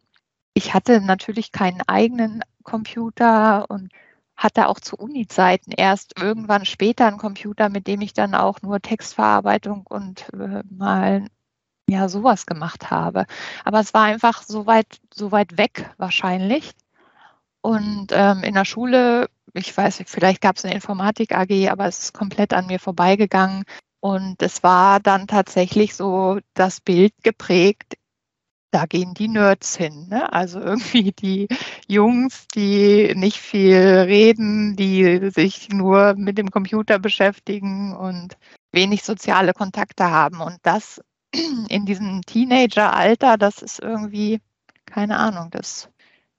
Ich 0.54 0.74
hatte 0.74 1.00
natürlich 1.00 1.52
keinen 1.52 1.82
eigenen 1.82 2.42
Computer 2.64 3.70
und 3.70 3.92
hatte 4.36 4.68
auch 4.68 4.80
zu 4.80 4.96
Uni-Zeiten 4.96 5.72
erst 5.72 6.18
irgendwann 6.20 6.64
später 6.64 7.06
einen 7.06 7.18
Computer, 7.18 7.68
mit 7.68 7.86
dem 7.86 8.00
ich 8.00 8.12
dann 8.14 8.34
auch 8.34 8.62
nur 8.62 8.80
Textverarbeitung 8.80 9.84
und 9.88 10.28
äh, 10.32 10.62
mal 10.70 11.26
ja 11.88 12.08
sowas 12.08 12.46
gemacht 12.46 12.90
habe. 12.90 13.26
Aber 13.64 13.80
es 13.80 13.94
war 13.94 14.04
einfach 14.04 14.42
so 14.42 14.66
weit, 14.66 15.00
so 15.12 15.32
weit 15.32 15.58
weg 15.58 15.90
wahrscheinlich. 15.96 16.72
Und 17.60 18.08
ähm, 18.12 18.42
in 18.44 18.54
der 18.54 18.64
Schule, 18.64 19.28
ich 19.54 19.76
weiß 19.76 19.98
nicht, 19.98 20.10
vielleicht 20.10 20.40
gab 20.40 20.56
es 20.56 20.64
eine 20.64 20.74
Informatik 20.74 21.34
AG, 21.34 21.68
aber 21.70 21.86
es 21.86 21.98
ist 22.04 22.14
komplett 22.14 22.52
an 22.52 22.66
mir 22.66 22.78
vorbeigegangen. 22.78 23.64
Und 24.00 24.42
es 24.42 24.62
war 24.62 25.00
dann 25.00 25.26
tatsächlich 25.26 25.94
so 25.96 26.38
das 26.54 26.80
Bild 26.80 27.12
geprägt, 27.22 27.96
da 28.70 28.84
gehen 28.86 29.14
die 29.14 29.28
Nerds 29.28 29.76
hin. 29.76 30.08
Ne? 30.08 30.32
Also 30.32 30.60
irgendwie 30.60 31.12
die 31.12 31.48
Jungs, 31.86 32.46
die 32.54 33.12
nicht 33.14 33.38
viel 33.38 33.76
reden, 33.76 34.76
die 34.76 35.30
sich 35.30 35.68
nur 35.70 36.14
mit 36.16 36.38
dem 36.38 36.50
Computer 36.50 36.98
beschäftigen 36.98 37.96
und 37.96 38.36
wenig 38.72 39.02
soziale 39.04 39.54
Kontakte 39.54 40.10
haben. 40.10 40.40
Und 40.40 40.58
das 40.62 41.00
in 41.68 41.86
diesem 41.86 42.22
Teenageralter, 42.22 43.36
das 43.36 43.62
ist 43.62 43.80
irgendwie, 43.80 44.40
keine 44.86 45.18
Ahnung, 45.18 45.50
das, 45.50 45.88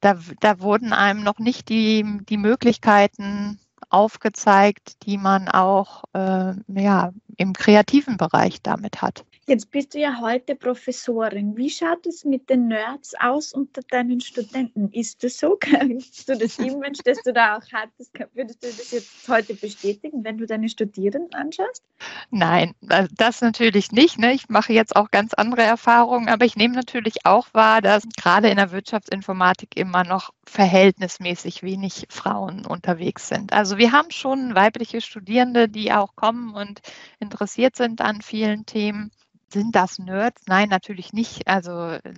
da, 0.02 0.18
da 0.40 0.60
wurden 0.60 0.94
einem 0.94 1.24
noch 1.24 1.40
nicht 1.40 1.70
die, 1.70 2.06
die 2.30 2.38
Möglichkeiten 2.38 3.60
aufgezeigt, 3.90 5.06
die 5.06 5.18
man 5.18 5.48
auch 5.50 6.04
äh, 6.14 6.54
ja, 6.68 7.12
im 7.38 7.54
kreativen 7.54 8.18
Bereich 8.18 8.62
damit 8.62 9.02
hat. 9.02 9.26
Jetzt 9.50 9.72
bist 9.72 9.96
du 9.96 10.00
ja 10.00 10.20
heute 10.22 10.54
Professorin. 10.54 11.58
Wie 11.58 11.72
schaut 11.72 12.06
es 12.06 12.24
mit 12.24 12.52
den 12.52 12.68
Nerds 12.68 13.16
aus 13.20 13.52
unter 13.52 13.82
deinen 13.82 14.22
Studenten? 14.22 14.92
Ist 14.92 15.24
das 15.24 15.40
so? 15.40 15.58
Kannst 15.60 16.30
du 16.30 16.38
das 16.38 16.60
Image, 16.60 17.00
das 17.04 17.18
du 17.24 17.34
da 17.34 17.58
auch 17.58 17.64
hattest, 17.74 18.12
würdest 18.36 18.64
du 18.64 18.68
das 18.68 18.92
jetzt 18.92 19.28
heute 19.28 19.56
bestätigen, 19.56 20.24
wenn 20.24 20.38
du 20.38 20.46
deine 20.46 20.70
Studierenden 20.70 21.34
anschaust? 21.34 21.82
Nein, 22.30 22.76
das 23.18 23.42
natürlich 23.42 23.92
nicht. 23.92 24.20
Ne? 24.20 24.34
Ich 24.34 24.50
mache 24.50 24.72
jetzt 24.72 24.96
auch 24.96 25.10
ganz 25.10 25.34
andere 25.34 25.64
Erfahrungen, 25.64 26.30
aber 26.30 26.46
ich 26.46 26.56
nehme 26.56 26.76
natürlich 26.76 27.26
auch 27.26 27.48
wahr, 27.52 27.82
dass 27.82 28.04
gerade 28.22 28.50
in 28.50 28.58
der 28.58 28.72
Wirtschaftsinformatik 28.72 29.76
immer 29.76 30.04
noch 30.04 30.30
verhältnismäßig 30.46 31.64
wenig 31.64 32.06
Frauen 32.12 32.68
unterwegs 32.68 33.28
sind. 33.30 33.52
Also 33.52 33.80
wir 33.80 33.94
haben 33.94 34.12
schon 34.12 34.54
weibliche 34.54 35.02
Studierende, 35.02 35.68
die 35.70 35.92
auch 35.92 36.16
kommen 36.16 36.54
und 36.54 36.82
interessiert 37.20 37.76
sind 37.76 38.02
an 38.02 38.22
vielen 38.22 38.68
Themen. 38.68 39.10
Sind 39.52 39.76
das 39.76 39.98
Nerds? 39.98 40.44
Nein, 40.48 40.70
natürlich 40.70 41.12
nicht. 41.12 41.48
Also 41.48 41.72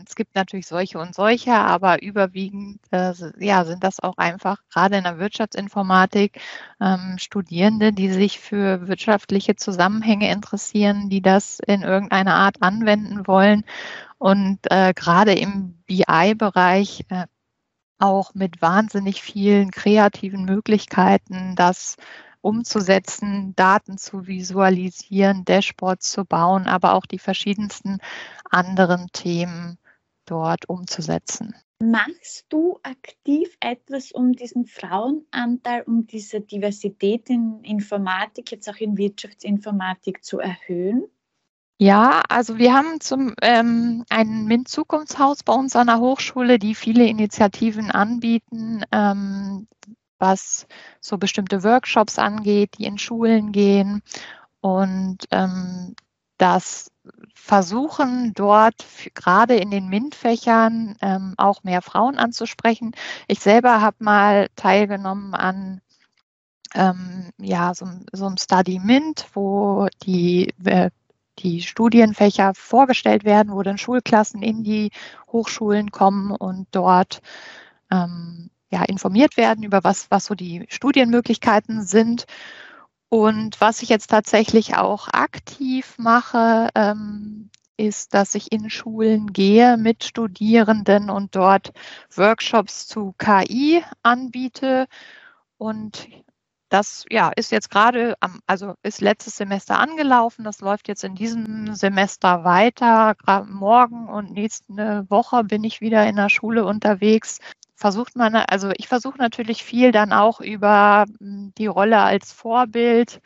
es 0.06 0.16
gibt 0.16 0.36
natürlich 0.36 0.68
solche 0.68 1.00
und 1.00 1.16
solche, 1.16 1.54
aber 1.54 2.02
überwiegend 2.02 2.82
äh, 2.92 3.14
ja, 3.40 3.64
sind 3.64 3.86
das 3.86 4.02
auch 4.02 4.18
einfach 4.18 4.58
gerade 4.70 4.98
in 4.98 5.06
der 5.06 5.18
Wirtschaftsinformatik 5.18 6.42
ähm, 6.82 7.16
Studierende, 7.18 7.94
die 7.94 8.12
sich 8.12 8.40
für 8.40 8.88
wirtschaftliche 8.88 9.56
Zusammenhänge 9.56 10.30
interessieren, 10.30 11.10
die 11.10 11.22
das 11.22 11.60
in 11.66 11.84
irgendeiner 11.84 12.36
Art 12.36 12.58
anwenden 12.62 13.26
wollen. 13.28 13.64
Und 14.18 14.60
äh, 14.70 14.94
gerade 14.94 15.34
im 15.34 15.82
BI-Bereich 15.86 17.06
äh, 17.10 17.28
auch 17.98 18.34
mit 18.34 18.62
wahnsinnig 18.62 19.22
vielen 19.22 19.72
kreativen 19.72 20.44
Möglichkeiten, 20.46 21.56
das 21.56 21.96
umzusetzen, 22.42 23.54
Daten 23.56 23.98
zu 23.98 24.28
visualisieren, 24.28 25.46
Dashboards 25.46 26.12
zu 26.12 26.26
bauen, 26.26 26.68
aber 26.68 26.94
auch 26.94 27.06
die 27.06 27.20
verschiedensten 27.20 28.00
anderen 28.50 29.08
Themen 29.14 29.78
dort 30.26 30.68
umzusetzen. 30.68 31.56
Machst 31.82 32.46
du 32.50 32.80
aktiv 32.84 33.58
etwas, 33.60 34.12
um 34.12 34.34
diesen 34.34 34.68
Frauenanteil, 34.68 35.82
um 35.88 36.06
diese 36.06 36.40
Diversität 36.40 37.30
in 37.30 37.64
Informatik, 37.64 38.52
jetzt 38.52 38.70
auch 38.70 38.78
in 38.78 38.98
Wirtschaftsinformatik 38.98 40.24
zu 40.24 40.40
erhöhen? 40.40 41.06
Ja, 41.80 42.22
also 42.30 42.60
wir 42.60 42.76
haben 42.76 43.00
zum 43.00 43.34
ähm, 43.42 44.06
ein 44.10 44.46
MINT-Zukunftshaus 44.46 45.42
bei 45.42 45.54
uns 45.54 45.76
an 45.76 45.88
der 45.88 46.00
Hochschule, 46.00 46.60
die 46.60 46.76
viele 46.76 47.08
Initiativen 47.08 47.90
anbieten, 47.90 48.84
ähm, 48.92 49.68
was 50.22 50.68
so 51.02 51.18
bestimmte 51.18 51.64
Workshops 51.64 52.18
angeht, 52.20 52.78
die 52.78 52.86
in 52.86 52.98
Schulen 52.98 53.52
gehen 53.52 54.02
und 54.62 55.18
ähm, 55.32 55.96
das 56.38 56.92
versuchen 57.36 58.34
dort 58.34 58.86
gerade 59.16 59.56
in 59.56 59.72
den 59.72 59.90
MINT-Fächern 59.90 60.96
ähm, 61.02 61.34
auch 61.38 61.64
mehr 61.64 61.82
Frauen 61.82 62.18
anzusprechen. 62.18 62.94
Ich 63.28 63.40
selber 63.40 63.82
habe 63.82 63.98
mal 64.00 64.48
teilgenommen 64.56 65.34
an 65.34 65.82
ähm, 66.74 67.32
ja, 67.38 67.74
so, 67.74 67.86
so 68.14 68.28
einem 68.28 68.38
Study 68.38 68.80
MINT, 68.80 69.28
wo 69.34 69.88
die 70.04 70.54
äh, 70.64 70.90
die 71.40 71.62
Studienfächer 71.62 72.54
vorgestellt 72.54 73.24
werden, 73.24 73.54
wo 73.54 73.64
dann 73.64 73.78
Schulklassen 73.78 74.44
in 74.44 74.64
die 74.64 74.92
Hochschulen 75.32 75.92
kommen 75.92 76.32
und 76.32 76.68
dort 76.72 77.22
ähm, 77.90 78.51
ja, 78.72 78.84
informiert 78.84 79.38
werden 79.38 79.64
über 79.64 79.84
was, 79.84 80.10
was 80.10 80.26
so 80.26 80.36
die 80.36 80.66
Studienmöglichkeiten 80.70 81.84
sind. 81.84 82.26
Und 83.10 83.60
was 83.60 83.82
ich 83.82 83.90
jetzt 83.90 84.10
tatsächlich 84.10 84.76
auch 84.78 85.10
aktiv 85.10 85.96
mache, 85.98 86.70
ähm, 86.76 87.50
ist, 87.76 88.14
dass 88.14 88.36
ich 88.36 88.52
in 88.52 88.70
Schulen 88.70 89.34
gehe 89.34 89.76
mit 89.76 90.04
Studierenden 90.04 91.10
und 91.10 91.36
dort 91.36 91.74
Workshops 92.16 92.88
zu 92.88 93.14
KI 93.18 93.84
anbiete. 94.04 94.88
Und 95.58 96.08
das 96.70 97.06
ja, 97.10 97.32
ist 97.36 97.52
jetzt 97.52 97.70
gerade, 97.70 98.16
am, 98.22 98.40
also 98.48 98.76
ist 98.82 99.02
letztes 99.02 99.36
Semester 99.36 99.78
angelaufen. 99.78 100.46
Das 100.46 100.62
läuft 100.62 100.88
jetzt 100.88 101.04
in 101.04 101.16
diesem 101.16 101.76
Semester 101.76 102.46
weiter. 102.46 103.16
Morgen 103.46 104.08
und 104.08 104.32
nächste 104.32 105.06
Woche 105.10 105.44
bin 105.44 105.66
ich 105.66 105.82
wieder 105.82 106.08
in 106.08 106.16
der 106.16 106.30
Schule 106.30 106.64
unterwegs. 106.66 107.40
Versucht 107.82 108.16
man, 108.16 108.36
also 108.36 108.72
ich 108.78 108.88
versuche 108.88 109.18
natürlich 109.18 109.64
viel 109.64 109.92
dann 109.92 110.14
auch 110.14 110.40
über 110.40 111.06
hm, 111.20 111.52
die 111.58 111.66
Rolle 111.66 112.00
als 112.02 112.32
Vorbild 112.32 113.22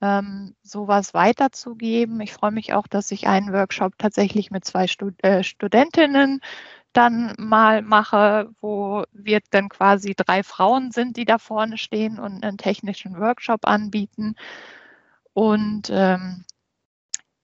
ähm, 0.00 0.56
sowas 0.64 1.14
weiterzugeben. 1.14 2.20
Ich 2.20 2.32
freue 2.32 2.50
mich 2.50 2.72
auch, 2.72 2.88
dass 2.88 3.12
ich 3.12 3.28
einen 3.28 3.52
Workshop 3.52 3.96
tatsächlich 3.98 4.50
mit 4.50 4.64
zwei 4.64 4.88
Stud 4.88 5.14
äh, 5.22 5.44
Studentinnen 5.44 6.40
dann 6.92 7.34
mal 7.38 7.82
mache, 7.82 8.50
wo 8.60 9.04
wir 9.12 9.40
dann 9.52 9.68
quasi 9.68 10.14
drei 10.16 10.42
Frauen 10.42 10.90
sind, 10.90 11.16
die 11.16 11.24
da 11.24 11.38
vorne 11.38 11.78
stehen 11.78 12.18
und 12.18 12.42
einen 12.42 12.58
technischen 12.58 13.20
Workshop 13.20 13.68
anbieten. 13.68 14.34
Und 15.32 15.90
ähm, 15.92 16.44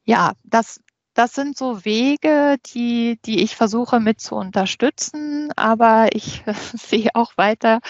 ja, 0.04 0.32
das, 0.42 0.80
das 1.18 1.34
sind 1.34 1.58
so 1.58 1.84
Wege, 1.84 2.58
die, 2.66 3.18
die 3.24 3.42
ich 3.42 3.56
versuche 3.56 3.98
mit 3.98 4.20
zu 4.20 4.36
unterstützen, 4.36 5.50
aber 5.56 6.14
ich 6.14 6.44
sehe 6.74 7.10
auch 7.14 7.36
weiter 7.36 7.80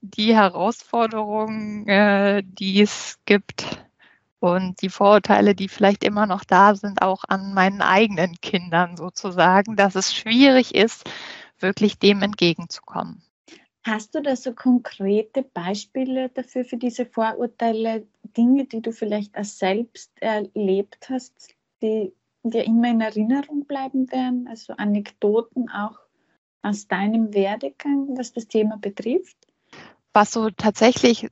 die 0.00 0.34
Herausforderungen, 0.34 1.86
äh, 1.86 2.42
die 2.42 2.80
es 2.80 3.18
gibt 3.26 3.84
und 4.40 4.80
die 4.80 4.88
Vorurteile, 4.88 5.54
die 5.54 5.68
vielleicht 5.68 6.02
immer 6.02 6.24
noch 6.24 6.44
da 6.44 6.74
sind, 6.74 7.02
auch 7.02 7.24
an 7.28 7.52
meinen 7.52 7.82
eigenen 7.82 8.40
Kindern 8.40 8.96
sozusagen, 8.96 9.76
dass 9.76 9.94
es 9.94 10.14
schwierig 10.14 10.74
ist, 10.74 11.04
wirklich 11.58 11.98
dem 11.98 12.22
entgegenzukommen. 12.22 13.22
Hast 13.84 14.14
du 14.14 14.22
da 14.22 14.34
so 14.34 14.54
konkrete 14.54 15.42
Beispiele 15.42 16.30
dafür, 16.30 16.64
für 16.64 16.78
diese 16.78 17.04
Vorurteile, 17.04 18.06
Dinge, 18.34 18.64
die 18.64 18.80
du 18.80 18.92
vielleicht 18.92 19.36
auch 19.36 19.44
selbst 19.44 20.10
erlebt 20.20 21.08
hast, 21.10 21.50
die 21.82 22.12
dir 22.42 22.64
immer 22.64 22.88
in 22.88 23.00
Erinnerung 23.00 23.66
bleiben 23.66 24.10
werden? 24.10 24.46
Also 24.48 24.74
Anekdoten 24.74 25.70
auch 25.70 25.98
aus 26.62 26.88
deinem 26.88 27.34
Werdegang, 27.34 28.16
was 28.16 28.32
das 28.32 28.48
Thema 28.48 28.76
betrifft? 28.76 29.36
Was 30.12 30.32
so 30.32 30.50
tatsächlich 30.50 31.28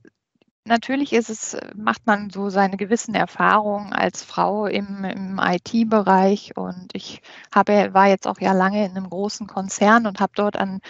natürlich 0.67 1.13
ist 1.13 1.29
es, 1.29 1.57
macht 1.75 2.05
man 2.05 2.29
so 2.29 2.49
seine 2.49 2.77
gewissen 2.77 3.15
Erfahrungen 3.15 3.93
als 3.93 4.23
Frau 4.23 4.65
im, 4.67 5.03
im 5.03 5.39
IT-Bereich 5.41 6.55
und 6.55 6.89
ich 6.93 7.21
habe, 7.53 7.93
war 7.93 8.07
jetzt 8.07 8.27
auch 8.27 8.39
ja 8.39 8.53
lange 8.53 8.85
in 8.85 8.91
einem 8.91 9.09
großen 9.09 9.47
Konzern 9.47 10.05
und 10.05 10.19
habe 10.19 10.33
dort 10.35 10.57
an 10.57 10.81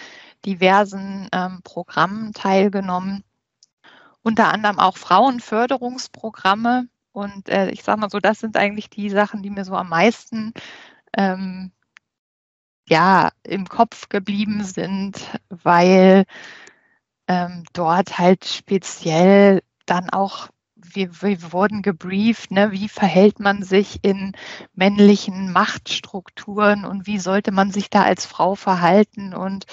diversen 0.44 1.28
ähm, 1.32 1.60
Programmen 1.64 2.32
teilgenommen, 2.32 3.24
unter 4.22 4.52
anderem 4.52 4.78
auch 4.78 4.96
Frauenförderungsprogramme. 4.96 6.88
Und 7.12 7.48
äh, 7.48 7.70
ich 7.70 7.82
sage 7.82 8.00
mal 8.00 8.10
so, 8.10 8.18
das 8.20 8.40
sind 8.40 8.56
eigentlich 8.56 8.90
die 8.90 9.10
Sachen, 9.10 9.42
die 9.42 9.50
mir 9.50 9.64
so 9.64 9.74
am 9.74 9.88
meisten 9.88 10.52
ähm, 11.16 11.72
ja, 12.88 13.30
im 13.42 13.68
Kopf 13.68 14.08
geblieben 14.08 14.64
sind, 14.64 15.18
weil 15.48 16.24
ähm, 17.28 17.64
dort 17.72 18.18
halt 18.18 18.44
speziell 18.46 19.62
dann 19.86 20.10
auch 20.10 20.48
wir, 20.94 21.22
wir 21.22 21.52
wurden 21.52 21.82
gebrieft, 21.82 22.50
ne, 22.50 22.72
wie 22.72 22.88
verhält 22.88 23.40
man 23.40 23.62
sich 23.62 24.00
in 24.02 24.32
männlichen 24.74 25.52
Machtstrukturen 25.52 26.84
und 26.84 27.06
wie 27.06 27.18
sollte 27.18 27.52
man 27.52 27.70
sich 27.72 27.90
da 27.90 28.02
als 28.04 28.26
Frau 28.26 28.54
verhalten 28.54 29.34
und 29.34 29.66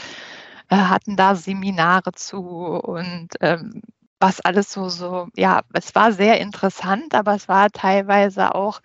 äh, 0.70 0.76
hatten 0.76 1.16
da 1.16 1.36
Seminare 1.36 2.12
zu 2.14 2.40
und 2.40 3.30
ähm, 3.42 3.82
was 4.20 4.42
alles 4.42 4.72
so, 4.72 4.90
so, 4.90 5.28
ja, 5.36 5.64
es 5.74 5.94
war 5.96 6.12
sehr 6.12 6.40
interessant, 6.40 7.14
aber 7.14 7.36
es 7.36 7.48
war 7.48 7.70
teilweise 7.70 8.56
auch 8.56 8.82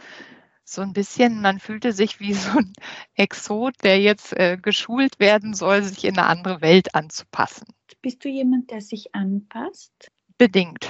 so 0.65 0.83
ein 0.83 0.93
bisschen, 0.93 1.41
man 1.41 1.59
fühlte 1.59 1.93
sich 1.93 2.21
wie 2.21 2.35
so 2.35 2.59
ein 2.59 2.73
Exot, 3.15 3.75
der 3.83 4.01
jetzt 4.01 4.33
äh, 4.33 4.57
geschult 4.61 5.19
werden 5.19 5.55
soll, 5.55 5.83
sich 5.83 6.05
in 6.05 6.19
eine 6.19 6.29
andere 6.29 6.61
Welt 6.61 6.95
anzupassen. 6.95 7.67
Bist 8.03 8.25
du 8.25 8.29
jemand, 8.29 8.71
der 8.71 8.81
sich 8.81 9.15
anpasst? 9.15 10.11
Bedingt, 10.39 10.89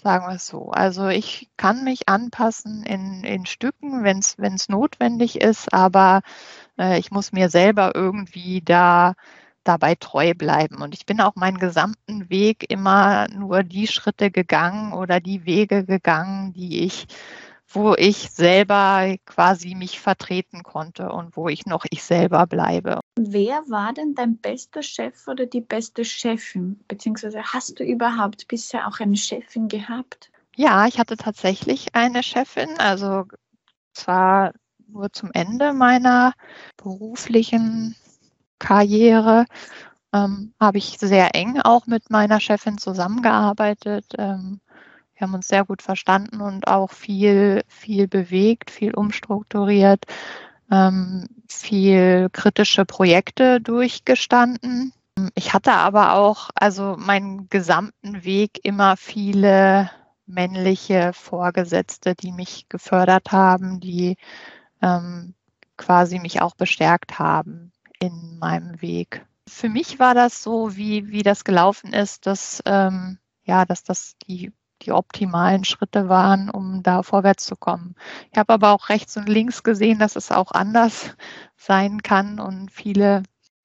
sagen 0.00 0.26
wir 0.26 0.36
es 0.36 0.46
so. 0.46 0.70
Also 0.70 1.08
ich 1.08 1.50
kann 1.56 1.84
mich 1.84 2.08
anpassen 2.08 2.82
in, 2.84 3.24
in 3.24 3.44
Stücken, 3.44 4.04
wenn 4.04 4.18
es 4.18 4.68
notwendig 4.68 5.40
ist, 5.40 5.72
aber 5.72 6.22
äh, 6.78 6.98
ich 6.98 7.10
muss 7.10 7.32
mir 7.32 7.50
selber 7.50 7.94
irgendwie 7.94 8.62
da 8.62 9.14
dabei 9.68 9.94
treu 9.94 10.34
bleiben. 10.34 10.82
Und 10.82 10.94
ich 10.94 11.06
bin 11.06 11.20
auch 11.20 11.34
meinen 11.34 11.58
gesamten 11.58 12.30
Weg 12.30 12.70
immer 12.70 13.28
nur 13.28 13.62
die 13.62 13.86
Schritte 13.86 14.30
gegangen 14.30 14.92
oder 14.92 15.20
die 15.20 15.44
Wege 15.44 15.84
gegangen, 15.84 16.52
die 16.52 16.84
ich 16.84 17.06
wo 17.68 17.94
ich 17.94 18.30
selber 18.30 19.16
quasi 19.26 19.74
mich 19.74 20.00
vertreten 20.00 20.62
konnte 20.62 21.10
und 21.10 21.36
wo 21.36 21.48
ich 21.48 21.66
noch 21.66 21.84
ich 21.90 22.02
selber 22.02 22.46
bleibe. 22.46 23.00
Wer 23.18 23.62
war 23.68 23.92
denn 23.92 24.14
dein 24.14 24.38
bester 24.38 24.82
Chef 24.82 25.26
oder 25.26 25.46
die 25.46 25.60
beste 25.60 26.04
Chefin? 26.04 26.80
Beziehungsweise 26.88 27.42
hast 27.42 27.78
du 27.78 27.84
überhaupt 27.84 28.48
bisher 28.48 28.86
auch 28.86 29.00
eine 29.00 29.16
Chefin 29.16 29.68
gehabt? 29.68 30.30
Ja, 30.54 30.86
ich 30.86 30.98
hatte 30.98 31.16
tatsächlich 31.16 31.94
eine 31.94 32.22
Chefin, 32.22 32.68
also 32.78 33.24
zwar 33.92 34.52
nur 34.88 35.12
zum 35.12 35.30
Ende 35.32 35.72
meiner 35.72 36.32
beruflichen 36.76 37.96
Karriere 38.58 39.46
ähm, 40.12 40.52
habe 40.60 40.78
ich 40.78 40.98
sehr 40.98 41.34
eng 41.34 41.60
auch 41.60 41.86
mit 41.86 42.10
meiner 42.10 42.40
Chefin 42.40 42.78
zusammengearbeitet. 42.78 44.06
Ähm, 44.18 44.60
wir 45.14 45.26
haben 45.26 45.34
uns 45.34 45.48
sehr 45.48 45.64
gut 45.64 45.82
verstanden 45.82 46.40
und 46.40 46.68
auch 46.68 46.90
viel, 46.92 47.62
viel 47.68 48.06
bewegt, 48.06 48.70
viel 48.70 48.94
umstrukturiert, 48.94 50.04
ähm, 50.70 51.26
viel 51.48 52.28
kritische 52.32 52.84
Projekte 52.84 53.60
durchgestanden. 53.60 54.92
Ich 55.34 55.54
hatte 55.54 55.72
aber 55.72 56.14
auch, 56.14 56.50
also 56.54 56.96
meinen 56.98 57.48
gesamten 57.48 58.24
Weg 58.24 58.60
immer 58.62 58.96
viele 58.96 59.90
männliche 60.26 61.12
Vorgesetzte, 61.14 62.14
die 62.14 62.32
mich 62.32 62.68
gefördert 62.68 63.32
haben, 63.32 63.80
die 63.80 64.16
ähm, 64.82 65.34
quasi 65.78 66.18
mich 66.18 66.42
auch 66.42 66.54
bestärkt 66.56 67.18
haben 67.18 67.72
in 68.00 68.38
meinem 68.38 68.80
Weg. 68.82 69.26
Für 69.48 69.68
mich 69.68 69.98
war 69.98 70.14
das 70.14 70.42
so, 70.42 70.76
wie, 70.76 71.08
wie 71.08 71.22
das 71.22 71.44
gelaufen 71.44 71.92
ist, 71.92 72.26
dass, 72.26 72.62
ähm, 72.66 73.18
ja, 73.44 73.64
dass 73.64 73.84
das 73.84 74.16
die 74.26 74.52
die 74.82 74.92
optimalen 74.92 75.64
Schritte 75.64 76.08
waren, 76.08 76.50
um 76.50 76.82
da 76.82 77.02
vorwärts 77.02 77.46
zu 77.46 77.56
kommen. 77.56 77.94
Ich 78.30 78.38
habe 78.38 78.52
aber 78.52 78.72
auch 78.72 78.88
rechts 78.88 79.16
und 79.16 79.28
links 79.28 79.62
gesehen, 79.62 79.98
dass 79.98 80.16
es 80.16 80.30
auch 80.30 80.52
anders 80.52 81.16
sein 81.56 82.02
kann 82.02 82.38
und 82.40 82.70
viele 82.70 83.22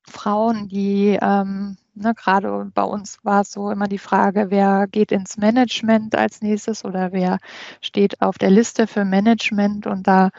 Frauen, 0.07 0.67
die 0.67 1.17
ähm, 1.21 1.77
ne, 1.93 2.13
gerade 2.15 2.71
bei 2.73 2.83
uns 2.83 3.19
war 3.23 3.41
es 3.41 3.51
so 3.51 3.69
immer 3.71 3.87
die 3.87 3.97
Frage, 3.97 4.47
wer 4.49 4.87
geht 4.87 5.11
ins 5.11 5.37
Management 5.37 6.15
als 6.15 6.41
nächstes 6.41 6.83
oder 6.83 7.11
wer 7.11 7.37
steht 7.81 8.21
auf 8.21 8.37
der 8.37 8.49
Liste 8.49 8.87
für 8.87 9.05
Management 9.05 9.87
und 9.87 10.07
da 10.07 10.31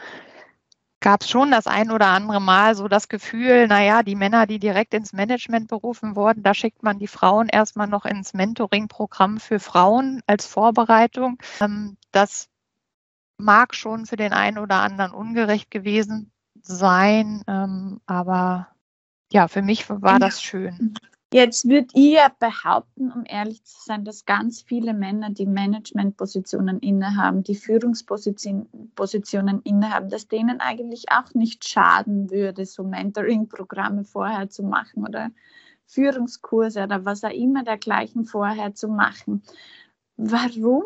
gab 1.03 1.21
es 1.21 1.29
schon 1.29 1.51
das 1.51 1.67
ein 1.67 1.91
oder 1.91 2.07
andere 2.07 2.39
Mal 2.39 2.75
so 2.75 2.87
das 2.87 3.09
Gefühl, 3.09 3.67
naja, 3.67 4.03
die 4.03 4.15
Männer, 4.15 4.47
die 4.47 4.57
direkt 4.57 4.93
ins 4.93 5.11
Management 5.11 5.67
berufen 5.67 6.15
wurden, 6.15 6.43
da 6.43 6.53
schickt 6.53 6.81
man 6.81 6.97
die 6.97 7.07
Frauen 7.07 7.49
erstmal 7.49 7.87
noch 7.87 8.05
ins 8.05 8.33
Mentoring-Programm 8.33 9.39
für 9.39 9.59
Frauen 9.59 10.21
als 10.27 10.47
Vorbereitung. 10.47 11.37
Ähm, 11.59 11.97
das 12.11 12.47
mag 13.37 13.75
schon 13.75 14.05
für 14.05 14.15
den 14.15 14.31
einen 14.31 14.57
oder 14.57 14.77
anderen 14.77 15.11
ungerecht 15.11 15.69
gewesen 15.69 16.31
sein, 16.61 17.43
ähm, 17.47 17.99
aber 18.05 18.69
ja, 19.31 19.49
für 19.49 19.61
mich 19.61 19.89
war 19.89 20.19
das 20.19 20.41
schön. 20.41 20.95
Jetzt 21.33 21.67
würde 21.67 21.87
ich 21.95 22.13
ja 22.13 22.31
behaupten, 22.37 23.11
um 23.11 23.23
ehrlich 23.25 23.63
zu 23.63 23.75
sein, 23.83 24.05
dass 24.05 24.25
ganz 24.25 24.61
viele 24.61 24.93
Männer, 24.93 25.31
die 25.31 25.47
Managementpositionen 25.47 26.77
innehaben, 26.77 27.41
die 27.41 27.55
Führungspositionen 27.55 29.61
innehaben, 29.63 30.09
dass 30.09 30.27
denen 30.27 30.59
eigentlich 30.59 31.05
auch 31.09 31.33
nicht 31.33 31.67
schaden 31.67 32.29
würde, 32.29 32.67
so 32.67 32.83
Mentoring-Programme 32.83 34.03
vorher 34.03 34.51
zu 34.51 34.61
machen 34.61 35.07
oder 35.07 35.31
Führungskurse 35.87 36.83
oder 36.83 37.03
was 37.03 37.23
auch 37.23 37.31
immer 37.31 37.63
dergleichen 37.63 38.25
vorher 38.25 38.75
zu 38.75 38.87
machen. 38.87 39.41
Warum 40.17 40.83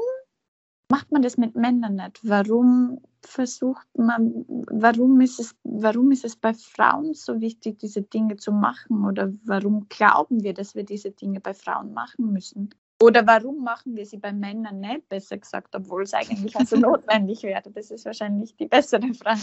macht 0.89 1.11
man 1.11 1.21
das 1.21 1.37
mit 1.37 1.55
Männern 1.55 1.95
nicht? 1.95 2.19
Warum 2.23 2.99
versucht 3.21 3.87
man, 3.97 4.45
warum 4.47 5.19
ist 5.21 5.39
es, 5.39 5.55
warum 5.63 6.11
ist 6.11 6.25
es 6.25 6.35
bei 6.35 6.53
Frauen 6.53 7.13
so 7.13 7.41
wichtig, 7.41 7.79
diese 7.79 8.01
Dinge 8.01 8.37
zu 8.37 8.51
machen? 8.51 9.05
Oder 9.05 9.33
warum 9.43 9.87
glauben 9.89 10.43
wir, 10.43 10.53
dass 10.53 10.75
wir 10.75 10.83
diese 10.83 11.11
Dinge 11.11 11.39
bei 11.39 11.53
Frauen 11.53 11.93
machen 11.93 12.31
müssen? 12.31 12.69
Oder 13.01 13.27
warum 13.27 13.63
machen 13.63 13.95
wir 13.95 14.05
sie 14.05 14.17
bei 14.17 14.33
Männern 14.33 14.79
nicht, 14.79 15.07
besser 15.07 15.37
gesagt, 15.37 15.75
obwohl 15.75 16.03
es 16.03 16.13
eigentlich 16.13 16.55
also 16.55 16.75
notwendig 16.77 17.43
wäre? 17.43 17.69
Das 17.71 17.91
ist 17.91 18.05
wahrscheinlich 18.05 18.55
die 18.55 18.67
bessere 18.67 19.13
Frage. 19.13 19.39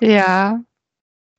Ja, 0.00 0.62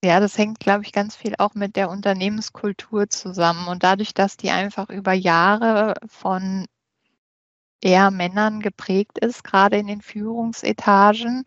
ja, 0.04 0.20
das 0.20 0.38
hängt, 0.38 0.60
glaube 0.60 0.84
ich, 0.84 0.92
ganz 0.92 1.16
viel 1.16 1.34
auch 1.38 1.56
mit 1.56 1.76
der 1.76 1.90
Unternehmenskultur 1.90 3.10
zusammen. 3.10 3.68
Und 3.68 3.84
dadurch, 3.84 4.14
dass 4.14 4.38
die 4.38 4.52
einfach 4.52 4.90
über 4.90 5.14
Jahre 5.14 5.96
von 6.08 6.66
eher 7.82 8.12
Männern 8.12 8.62
geprägt 8.62 9.18
ist, 9.20 9.44
gerade 9.44 9.78
in 9.78 9.88
den 9.88 10.02
Führungsetagen, 10.02 11.44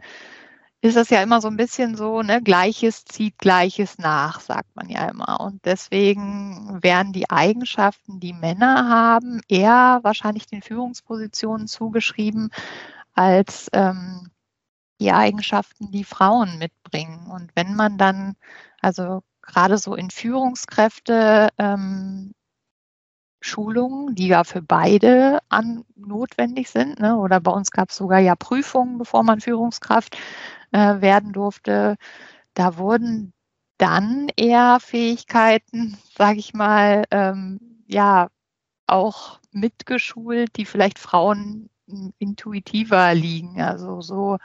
ist 0.83 0.97
es 0.97 1.11
ja 1.11 1.23
immer 1.23 1.41
so 1.41 1.49
ein 1.49 1.57
bisschen 1.57 1.95
so, 1.95 2.23
ne, 2.23 2.41
Gleiches 2.43 3.05
zieht 3.05 3.39
Gleiches 3.39 3.99
nach, 3.99 4.41
sagt 4.41 4.75
man 4.75 4.89
ja 4.89 5.09
immer. 5.09 5.41
Und 5.41 5.65
deswegen 5.67 6.83
werden 6.83 7.13
die 7.13 7.29
Eigenschaften, 7.29 8.19
die 8.19 8.33
Männer 8.33 8.89
haben, 8.89 9.43
eher 9.49 10.01
wahrscheinlich 10.03 10.47
den 10.47 10.63
Führungspositionen 10.63 11.67
zugeschrieben 11.67 12.51
als 13.15 13.69
ähm, 13.75 14.31
die 15.01 15.13
Eigenschaften, 15.13 15.91
die 15.91 16.05
Frauen 16.05 16.59
mitbringen. 16.59 17.27
Und 17.27 17.51
wenn 17.55 17.75
man 17.75 17.99
dann, 17.99 18.37
also 18.81 19.23
gerade 19.43 19.77
so 19.77 19.95
in 19.95 20.11
Führungskräfte 20.11 21.49
ähm, 21.59 22.33
Schulungen, 23.41 24.15
die 24.15 24.29
ja 24.29 24.45
für 24.45 24.63
beide 24.63 25.41
an, 25.49 25.85
notwendig 25.97 26.71
sind. 26.71 27.01
Ne? 27.01 27.17
Oder 27.17 27.41
bei 27.41 27.51
uns 27.51 27.71
gab 27.71 27.91
es 27.91 27.97
sogar 27.97 28.21
ja 28.21 28.37
Prüfungen, 28.37 28.99
bevor 28.99 29.23
man 29.23 29.41
Führungskraft 29.41 30.17
äh, 30.73 31.01
werden 31.01 31.33
durfte. 31.33 31.97
Da 32.55 32.77
wurden 32.77 33.33
dann 33.79 34.29
eher 34.37 34.79
Fähigkeiten, 34.81 35.99
sage 36.17 36.39
ich 36.39 36.55
mal, 36.55 37.05
ähm, 37.11 37.83
ja, 37.87 38.29
auch 38.87 39.41
mitgeschult, 39.53 40.57
die 40.57 40.65
vielleicht 40.67 40.99
Frauen 40.99 41.71
intuitiver 42.19 43.15
liegen. 43.15 43.61
Also 43.61 44.01
so 44.01 44.39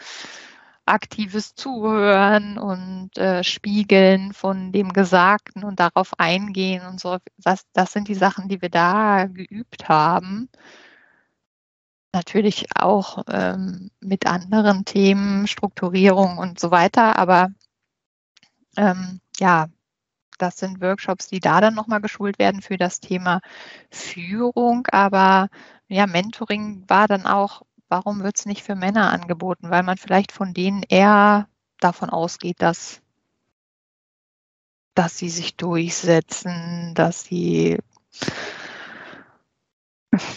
aktives 0.86 1.56
Zuhören 1.56 2.58
und 2.58 3.17
äh, 3.17 3.43
Spiegeln 3.43 4.34
von 4.34 4.71
dem 4.71 4.93
Gesagten 4.93 5.63
und 5.63 5.80
darauf 5.80 6.19
eingehen 6.19 6.86
und 6.86 7.00
so. 7.00 7.17
Das, 7.38 7.63
das 7.74 7.91
sind 7.93 8.08
die 8.08 8.15
Sachen, 8.15 8.48
die 8.50 8.62
wir 8.62 8.69
da 8.69 9.26
geübt 9.26 9.89
haben. 9.89 10.50
Natürlich 12.13 12.67
auch 12.76 13.24
ähm, 13.28 13.91
mit 14.00 14.28
anderen 14.28 14.86
Themen, 14.86 15.48
Strukturierung 15.48 16.38
und 16.38 16.60
so 16.60 16.71
weiter. 16.71 17.17
Aber 17.17 17.50
ähm, 18.78 19.19
ja, 19.39 19.67
das 20.38 20.58
sind 20.58 20.82
Workshops, 20.82 21.28
die 21.28 21.39
da 21.39 21.62
dann 21.62 21.76
nochmal 21.76 22.02
geschult 22.02 22.39
werden 22.39 22.62
für 22.62 22.78
das 22.78 23.00
Thema 23.00 23.41
Führung. 23.89 24.88
Aber 24.91 25.50
ja, 25.88 26.08
Mentoring 26.08 26.84
war 26.88 27.08
dann 27.08 27.26
auch 27.26 27.63
warum 27.89 28.24
wird 28.24 28.38
es 28.38 28.45
nicht 28.45 28.63
für 28.63 28.76
Männer 28.76 29.12
angeboten? 29.12 29.69
Weil 29.69 29.84
man 29.84 29.98
vielleicht 29.98 30.32
von 30.32 30.54
denen 30.54 30.84
eher 30.84 31.48
davon 31.80 32.10
ausgeht, 32.10 32.62
dass, 32.62 33.02
dass 34.93 35.17
sie 35.17 35.30
sich 35.30 35.56
durchsetzen, 35.56 36.93
dass 36.95 37.24
sie 37.24 37.80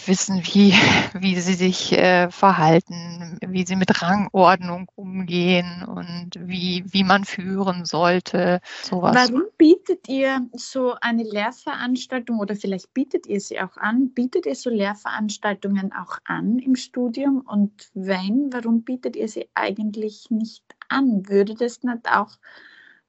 wissen, 0.05 0.41
wie, 0.43 0.73
wie 1.13 1.39
sie 1.39 1.53
sich 1.53 1.91
äh, 1.91 2.29
verhalten, 2.29 3.37
wie 3.45 3.65
sie 3.65 3.75
mit 3.75 4.01
Rangordnung 4.01 4.89
umgehen 4.95 5.83
und 5.83 6.31
wie, 6.39 6.83
wie 6.87 7.03
man 7.03 7.25
führen 7.25 7.85
sollte. 7.85 8.61
Sowas. 8.83 9.15
Warum 9.15 9.43
bietet 9.57 10.07
ihr 10.07 10.47
so 10.53 10.95
eine 11.01 11.23
Lehrveranstaltung 11.23 12.39
oder 12.39 12.55
vielleicht 12.55 12.93
bietet 12.93 13.27
ihr 13.27 13.39
sie 13.39 13.59
auch 13.59 13.77
an? 13.77 14.09
Bietet 14.11 14.45
ihr 14.45 14.55
so 14.55 14.69
Lehrveranstaltungen 14.69 15.91
auch 15.93 16.17
an 16.25 16.59
im 16.59 16.75
Studium? 16.75 17.41
Und 17.41 17.89
wenn, 17.93 18.51
warum 18.51 18.83
bietet 18.83 19.15
ihr 19.15 19.27
sie 19.27 19.49
eigentlich 19.53 20.29
nicht 20.29 20.63
an? 20.89 21.27
Würde 21.27 21.55
das 21.55 21.83
nicht 21.83 22.11
auch 22.11 22.37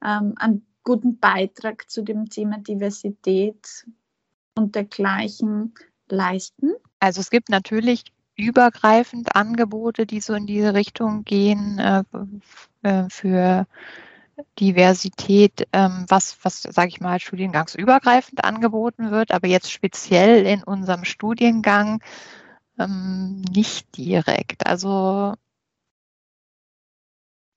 ähm, 0.03 0.33
einen 0.37 0.65
guten 0.83 1.19
Beitrag 1.19 1.89
zu 1.89 2.01
dem 2.01 2.29
Thema 2.29 2.57
Diversität 2.57 3.85
und 4.55 4.75
dergleichen 4.75 5.73
leisten? 6.11 6.73
Also 6.99 7.21
es 7.21 7.29
gibt 7.29 7.49
natürlich 7.49 8.03
übergreifend 8.35 9.35
Angebote, 9.35 10.05
die 10.05 10.21
so 10.21 10.33
in 10.33 10.45
diese 10.45 10.73
Richtung 10.73 11.23
gehen 11.23 11.79
äh, 11.79 12.03
äh 12.83 13.09
für 13.09 13.67
Diversität, 14.59 15.67
ähm, 15.73 16.05
was, 16.07 16.37
was 16.43 16.63
sage 16.63 16.89
ich 16.89 17.01
mal, 17.01 17.19
studiengangsübergreifend 17.19 18.43
angeboten 18.43 19.11
wird, 19.11 19.31
aber 19.31 19.47
jetzt 19.47 19.71
speziell 19.71 20.45
in 20.45 20.63
unserem 20.63 21.05
Studiengang 21.05 22.01
ähm, 22.79 23.41
nicht 23.41 23.95
direkt. 23.97 24.65
Also 24.65 25.33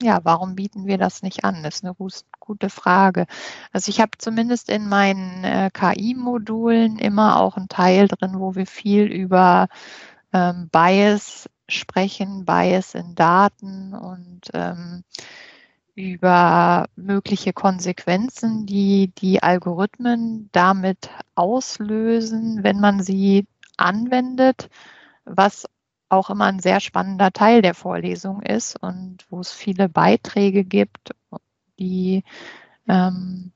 ja, 0.05 0.21
warum 0.23 0.55
bieten 0.55 0.87
wir 0.87 0.99
das 0.99 1.23
nicht 1.23 1.45
an? 1.45 1.63
Das 1.63 1.77
ist 1.77 1.85
eine 1.85 1.97
gute 2.39 2.71
Frage. 2.71 3.27
Also 3.73 3.89
ich 3.89 4.01
habe 4.01 4.13
zumindest 4.19 4.69
in 4.69 4.89
meinen 4.89 5.45
äh, 5.45 5.71
KI-Modulen 5.73 6.99
immer 6.99 7.41
auch 7.41 7.57
einen 7.57 7.69
Teil 7.69 8.09
drin, 8.09 8.39
wo 8.39 8.55
wir 8.55 8.67
viel 8.67 9.05
über 9.05 9.69
ähm, 10.33 10.69
Bias 10.71 11.49
sprechen, 11.69 12.45
Bias 12.45 12.95
in 12.95 13.15
Daten 13.15 13.95
und 13.95 14.51
ähm, 14.53 15.05
über 15.95 16.87
mögliche 16.97 17.53
Konsequenzen, 17.53 18.67
die 18.67 19.13
die 19.19 19.43
Algorithmen 19.43 20.51
damit 20.53 21.09
auslösen, 21.35 22.63
wenn 22.63 22.81
man 22.81 23.03
sie 23.03 23.47
anwendet, 23.77 24.69
was 25.25 25.67
auch 26.15 26.31
immer 26.31 26.47
ein 26.47 26.61
sehr 26.61 26.81
spannender 26.81 27.33
Teil 27.33 27.63
der 27.63 27.75
Vorlesung 27.75 28.43
ist 28.43 28.81
und 28.83 29.19
wo 29.31 29.41
es 29.41 29.53
viele 29.53 29.89
Beiträge 29.89 30.65
gibt, 30.65 31.11
die 31.79 32.25
ähm, 32.89 33.53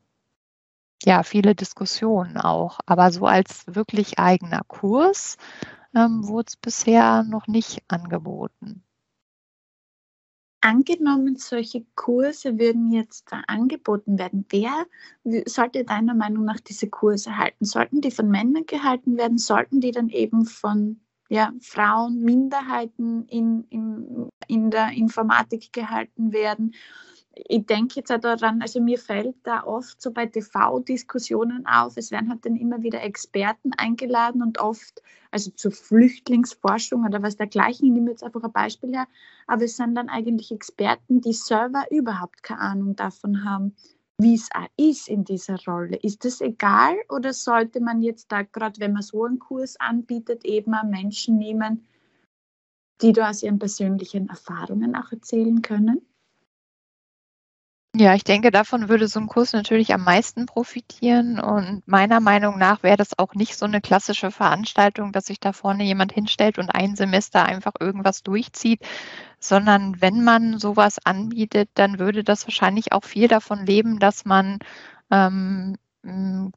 ja 1.05 1.23
viele 1.23 1.55
Diskussionen 1.55 2.37
auch. 2.37 2.79
Aber 2.87 3.11
so 3.13 3.27
als 3.27 3.65
wirklich 3.67 4.19
eigener 4.19 4.63
Kurs 4.67 5.37
ähm, 5.95 6.27
wurde 6.27 6.47
es 6.49 6.57
bisher 6.57 7.23
noch 7.23 7.47
nicht 7.47 7.83
angeboten. 7.89 8.85
Angenommen, 10.61 11.37
solche 11.37 11.87
Kurse 11.95 12.59
würden 12.59 12.91
jetzt 12.91 13.33
angeboten 13.47 14.19
werden. 14.19 14.45
Wer 14.49 14.87
sollte 15.47 15.85
deiner 15.85 16.15
Meinung 16.15 16.45
nach 16.45 16.59
diese 16.59 16.89
Kurse 16.91 17.37
halten? 17.37 17.65
Sollten 17.65 18.01
die 18.01 18.11
von 18.11 18.29
Männern 18.29 18.67
gehalten 18.67 19.17
werden? 19.17 19.39
Sollten 19.39 19.81
die 19.81 19.93
dann 19.93 20.09
eben 20.09 20.47
von 20.47 21.01
ja, 21.29 21.53
Frauen, 21.61 22.21
Minderheiten 22.23 23.27
in, 23.27 23.65
in, 23.69 24.29
in 24.47 24.71
der 24.71 24.91
Informatik 24.93 25.73
gehalten 25.73 26.33
werden. 26.33 26.75
Ich 27.35 27.67
denke 27.67 27.97
jetzt 27.97 28.11
auch 28.11 28.19
daran, 28.19 28.63
also 28.63 28.81
mir 28.81 28.99
fällt 28.99 29.37
da 29.45 29.63
oft 29.63 30.03
so 30.03 30.11
bei 30.11 30.27
TV-Diskussionen 30.27 31.67
auf, 31.67 31.97
es 31.97 32.11
werden 32.11 32.31
halt 32.31 32.45
dann 32.45 32.57
immer 32.57 32.83
wieder 32.83 33.01
Experten 33.03 33.71
eingeladen 33.77 34.43
und 34.43 34.59
oft, 34.59 35.03
also 35.31 35.53
zur 35.53 35.71
Flüchtlingsforschung 35.71 37.05
oder 37.05 37.23
was 37.23 37.37
dergleichen, 37.37 37.87
ich 37.87 37.93
nehme 37.93 38.11
jetzt 38.11 38.25
einfach 38.25 38.43
ein 38.43 38.53
Beispiel 38.53 38.93
her, 38.93 39.07
aber 39.47 39.65
es 39.65 39.77
sind 39.77 39.95
dann 39.95 40.09
eigentlich 40.09 40.51
Experten, 40.51 41.21
die 41.21 41.33
selber 41.33 41.85
überhaupt 41.91 42.43
keine 42.43 42.61
Ahnung 42.61 42.97
davon 42.97 43.45
haben 43.45 43.77
wie 44.21 44.35
es 44.35 44.49
auch 44.53 44.67
ist 44.77 45.09
in 45.09 45.25
dieser 45.25 45.57
Rolle. 45.65 45.97
Ist 45.97 46.25
das 46.25 46.41
egal 46.41 46.97
oder 47.09 47.33
sollte 47.33 47.81
man 47.81 48.03
jetzt 48.03 48.33
da, 48.33 48.43
gerade 48.43 48.81
wenn 48.81 48.93
man 48.93 49.03
so 49.03 49.25
einen 49.25 49.39
Kurs 49.39 49.79
anbietet, 49.79 50.45
eben 50.45 50.75
auch 50.75 50.85
Menschen 50.85 51.39
nehmen, 51.39 51.87
die 53.01 53.13
da 53.13 53.31
aus 53.31 53.43
ihren 53.45 53.61
persönlichen 53.61 54.29
Erfahrungen 54.29 54.97
auch 54.97 55.13
erzählen 55.13 55.63
können? 55.63 56.08
Ja, 57.95 58.15
ich 58.15 58.23
denke, 58.23 58.51
davon 58.51 58.89
würde 58.89 59.09
so 59.09 59.19
ein 59.19 59.27
Kurs 59.27 59.53
natürlich 59.55 59.93
am 59.95 60.05
meisten 60.05 60.47
profitieren. 60.47 61.41
Und 61.41 61.83
meiner 61.89 62.21
Meinung 62.21 62.59
nach 62.59 62.83
wäre 62.83 62.97
das 62.99 63.19
auch 63.19 63.35
nicht 63.35 63.57
so 63.57 63.65
eine 63.65 63.81
klassische 63.81 64.31
Veranstaltung, 64.31 65.11
dass 65.11 65.27
sich 65.27 65.41
da 65.41 65.53
vorne 65.53 65.85
jemand 65.85 66.13
hinstellt 66.13 66.59
und 66.59 66.71
ein 66.71 66.97
Semester 66.97 67.45
einfach 67.47 67.73
irgendwas 67.81 68.23
durchzieht, 68.23 68.83
sondern 69.41 70.01
wenn 70.03 70.23
man 70.23 70.59
sowas 70.59 70.99
anbietet, 71.05 71.71
dann 71.75 71.99
würde 71.99 72.25
das 72.25 72.47
wahrscheinlich 72.47 72.93
auch 72.93 73.05
viel 73.05 73.27
davon 73.27 73.65
leben, 73.67 73.99
dass 73.99 74.25
man 74.27 74.59
ähm, 75.11 75.77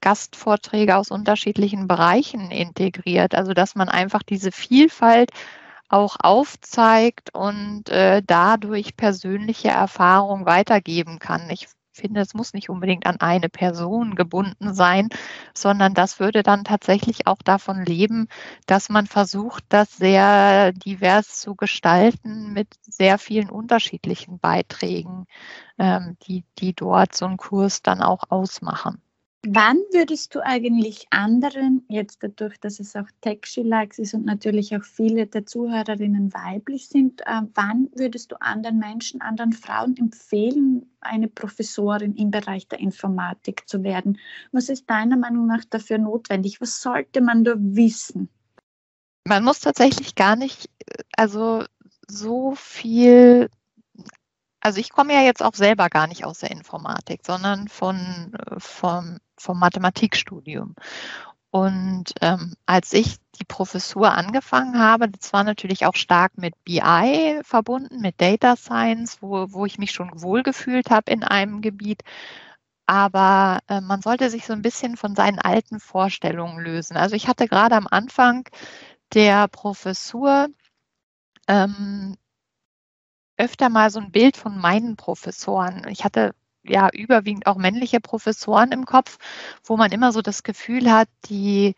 Gastvorträge 0.01 0.95
aus 0.97 1.11
unterschiedlichen 1.11 1.87
Bereichen 1.87 2.51
integriert. 2.51 3.35
Also 3.35 3.53
dass 3.53 3.75
man 3.75 3.89
einfach 3.89 4.23
diese 4.23 4.51
Vielfalt 4.51 5.31
auch 5.91 6.17
aufzeigt 6.19 7.33
und 7.33 7.89
äh, 7.89 8.21
dadurch 8.25 8.95
persönliche 8.95 9.69
Erfahrung 9.69 10.45
weitergeben 10.45 11.19
kann. 11.19 11.49
Ich 11.49 11.67
finde, 11.93 12.21
es 12.21 12.33
muss 12.33 12.53
nicht 12.53 12.69
unbedingt 12.69 13.05
an 13.05 13.19
eine 13.19 13.49
Person 13.49 14.15
gebunden 14.15 14.73
sein, 14.73 15.09
sondern 15.53 15.93
das 15.93 16.19
würde 16.19 16.43
dann 16.43 16.63
tatsächlich 16.63 17.27
auch 17.27 17.41
davon 17.43 17.83
leben, 17.85 18.27
dass 18.65 18.89
man 18.89 19.07
versucht, 19.07 19.63
das 19.69 19.97
sehr 19.97 20.71
divers 20.73 21.39
zu 21.39 21.55
gestalten 21.55 22.53
mit 22.53 22.67
sehr 22.81 23.17
vielen 23.17 23.49
unterschiedlichen 23.49 24.39
Beiträgen, 24.39 25.25
ähm, 25.77 26.17
die, 26.27 26.45
die 26.59 26.73
dort 26.73 27.15
so 27.15 27.25
einen 27.25 27.37
Kurs 27.37 27.81
dann 27.83 28.01
auch 28.01 28.23
ausmachen. 28.29 29.01
Wann 29.47 29.77
würdest 29.91 30.35
du 30.35 30.45
eigentlich 30.45 31.07
anderen, 31.09 31.83
jetzt 31.87 32.21
dadurch, 32.21 32.59
dass 32.59 32.79
es 32.79 32.95
auch 32.95 33.07
Tech-Likes 33.21 33.97
ist 33.97 34.13
und 34.13 34.23
natürlich 34.23 34.75
auch 34.75 34.83
viele 34.83 35.25
der 35.25 35.47
Zuhörerinnen 35.47 36.31
weiblich 36.31 36.87
sind, 36.87 37.21
äh, 37.21 37.41
wann 37.55 37.89
würdest 37.95 38.31
du 38.31 38.39
anderen 38.39 38.77
Menschen, 38.77 39.19
anderen 39.19 39.53
Frauen 39.53 39.97
empfehlen, 39.97 40.91
eine 40.99 41.27
Professorin 41.27 42.13
im 42.13 42.29
Bereich 42.29 42.67
der 42.67 42.79
Informatik 42.79 43.67
zu 43.67 43.83
werden? 43.83 44.19
Was 44.51 44.69
ist 44.69 44.87
deiner 44.87 45.17
Meinung 45.17 45.47
nach 45.47 45.65
dafür 45.65 45.97
notwendig? 45.97 46.61
Was 46.61 46.79
sollte 46.79 47.19
man 47.19 47.43
da 47.43 47.55
wissen? 47.57 48.29
Man 49.27 49.43
muss 49.43 49.59
tatsächlich 49.59 50.13
gar 50.13 50.35
nicht, 50.35 50.69
also 51.17 51.63
so 52.07 52.53
viel 52.53 53.49
also 54.61 54.79
ich 54.79 54.91
komme 54.91 55.13
ja 55.13 55.21
jetzt 55.21 55.43
auch 55.43 55.55
selber 55.55 55.89
gar 55.89 56.07
nicht 56.07 56.25
aus 56.25 56.39
der 56.39 56.51
Informatik, 56.51 57.21
sondern 57.25 57.67
von, 57.67 58.31
vom, 58.57 59.17
vom 59.37 59.59
Mathematikstudium. 59.59 60.75
Und 61.51 62.13
ähm, 62.21 62.55
als 62.65 62.93
ich 62.93 63.17
die 63.39 63.43
Professur 63.43 64.13
angefangen 64.13 64.79
habe, 64.79 65.09
das 65.09 65.33
war 65.33 65.43
natürlich 65.43 65.85
auch 65.85 65.95
stark 65.95 66.37
mit 66.37 66.53
BI 66.63 67.41
verbunden, 67.43 67.99
mit 67.99 68.21
Data 68.21 68.55
Science, 68.55 69.21
wo, 69.21 69.51
wo 69.51 69.65
ich 69.65 69.77
mich 69.77 69.91
schon 69.91 70.21
wohlgefühlt 70.21 70.89
habe 70.89 71.11
in 71.11 71.23
einem 71.23 71.61
Gebiet. 71.61 72.03
Aber 72.85 73.59
äh, 73.67 73.81
man 73.81 74.01
sollte 74.01 74.29
sich 74.29 74.45
so 74.45 74.53
ein 74.53 74.61
bisschen 74.61 74.95
von 74.95 75.15
seinen 75.15 75.39
alten 75.39 75.79
Vorstellungen 75.79 76.59
lösen. 76.59 76.97
Also 76.97 77.15
ich 77.15 77.27
hatte 77.27 77.47
gerade 77.47 77.75
am 77.75 77.87
Anfang 77.89 78.47
der 79.13 79.47
Professur 79.49 80.47
ähm, 81.47 82.15
öfter 83.41 83.69
mal 83.69 83.89
so 83.89 83.99
ein 83.99 84.11
Bild 84.11 84.37
von 84.37 84.57
meinen 84.59 84.95
Professoren. 84.95 85.87
Ich 85.89 86.03
hatte 86.03 86.33
ja 86.63 86.89
überwiegend 86.93 87.47
auch 87.47 87.57
männliche 87.57 87.99
Professoren 87.99 88.71
im 88.71 88.85
Kopf, 88.85 89.17
wo 89.63 89.77
man 89.77 89.91
immer 89.91 90.11
so 90.11 90.21
das 90.21 90.43
Gefühl 90.43 90.91
hat, 90.91 91.09
die 91.25 91.75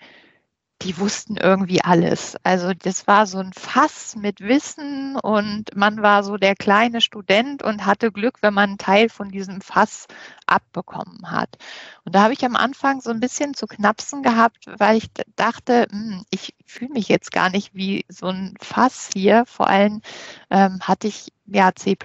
die 0.82 0.98
wussten 0.98 1.38
irgendwie 1.38 1.82
alles. 1.82 2.36
Also 2.44 2.74
das 2.74 3.08
war 3.08 3.26
so 3.26 3.38
ein 3.38 3.54
Fass 3.54 4.16
mit 4.18 4.42
Wissen 4.42 5.16
und 5.16 5.74
man 5.76 6.02
war 6.02 6.24
so 6.24 6.38
der 6.38 6.56
kleine 6.56 7.00
Student 7.00 7.64
und 7.64 7.86
hatte 7.86 8.12
Glück, 8.12 8.40
wenn 8.42 8.54
man 8.54 8.72
einen 8.72 8.78
Teil 8.78 9.08
von 9.08 9.30
diesem 9.30 9.62
Fass 9.62 10.08
abbekommen 10.46 11.32
hat. 11.32 11.58
Und 12.04 12.16
da 12.16 12.24
habe 12.24 12.34
ich 12.34 12.44
am 12.44 12.58
Anfang 12.58 13.00
so 13.00 13.12
ein 13.12 13.22
bisschen 13.22 13.54
zu 13.54 13.66
knapsen 13.66 14.24
gehabt, 14.24 14.66
weil 14.78 14.98
ich 14.98 15.08
dachte, 15.38 15.88
hm, 15.90 16.26
ich 16.30 16.54
fühle 16.66 16.92
mich 16.92 17.08
jetzt 17.08 17.32
gar 17.32 17.50
nicht 17.50 17.74
wie 17.74 18.06
so 18.10 18.28
ein 18.28 18.56
Fass 18.60 19.10
hier. 19.14 19.46
Vor 19.46 19.68
allem 19.68 20.02
ähm, 20.50 20.80
hatte 20.82 21.08
ich 21.08 21.32
ja 21.46 21.74
C 21.76 21.96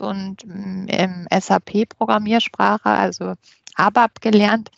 und 0.00 0.44
ähm, 0.44 1.26
SAP-Programmiersprache, 1.30 2.90
also 2.90 3.34
ABAP 3.76 4.20
gelernt 4.20 4.70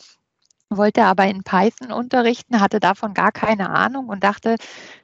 wollte 0.71 1.05
aber 1.05 1.27
in 1.27 1.43
Python 1.43 1.93
unterrichten, 1.93 2.61
hatte 2.61 2.81
davon 2.81 3.15
gar 3.15 3.33
keine 3.33 3.71
Ahnung 3.71 4.09
und 4.09 4.25
dachte, 4.25 4.57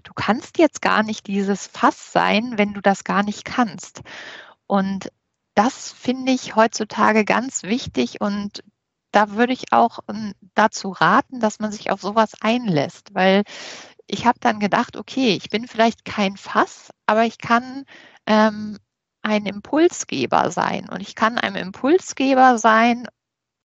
du 0.05 0.13
kannst 0.15 0.59
jetzt 0.59 0.81
gar 0.83 1.03
nicht 1.03 1.27
dieses 1.27 1.67
Fass 1.67 2.13
sein, 2.13 2.55
wenn 2.57 2.73
du 2.73 2.81
das 2.81 3.05
gar 3.05 3.23
nicht 3.23 3.45
kannst. 3.45 4.03
Und 4.67 5.11
das 5.55 5.93
finde 5.93 6.33
ich 6.33 6.57
heutzutage 6.57 7.25
ganz 7.25 7.63
wichtig 7.63 8.21
und 8.21 8.63
da 9.13 9.31
würde 9.33 9.53
ich 9.55 9.73
auch 9.73 10.01
ähm, 10.09 10.35
dazu 10.55 10.91
raten, 10.91 11.41
dass 11.41 11.59
man 11.59 11.73
sich 11.73 11.91
auf 11.91 12.01
sowas 12.03 12.33
einlässt, 12.41 13.15
weil 13.15 13.45
ich 14.07 14.27
habe 14.27 14.39
dann 14.41 14.61
gedacht, 14.61 14.97
okay, 14.97 15.31
ich 15.37 15.51
bin 15.51 15.67
vielleicht 15.67 16.05
kein 16.05 16.37
Fass, 16.37 16.91
aber 17.07 17.25
ich 17.25 17.39
kann 17.39 17.85
ähm, 18.27 18.79
ein 19.23 19.47
Impulsgeber 19.47 20.51
sein. 20.51 20.89
Und 20.89 21.01
ich 21.01 21.15
kann 21.17 21.39
ein 21.39 21.57
Impulsgeber 21.57 22.59
sein, 22.59 23.09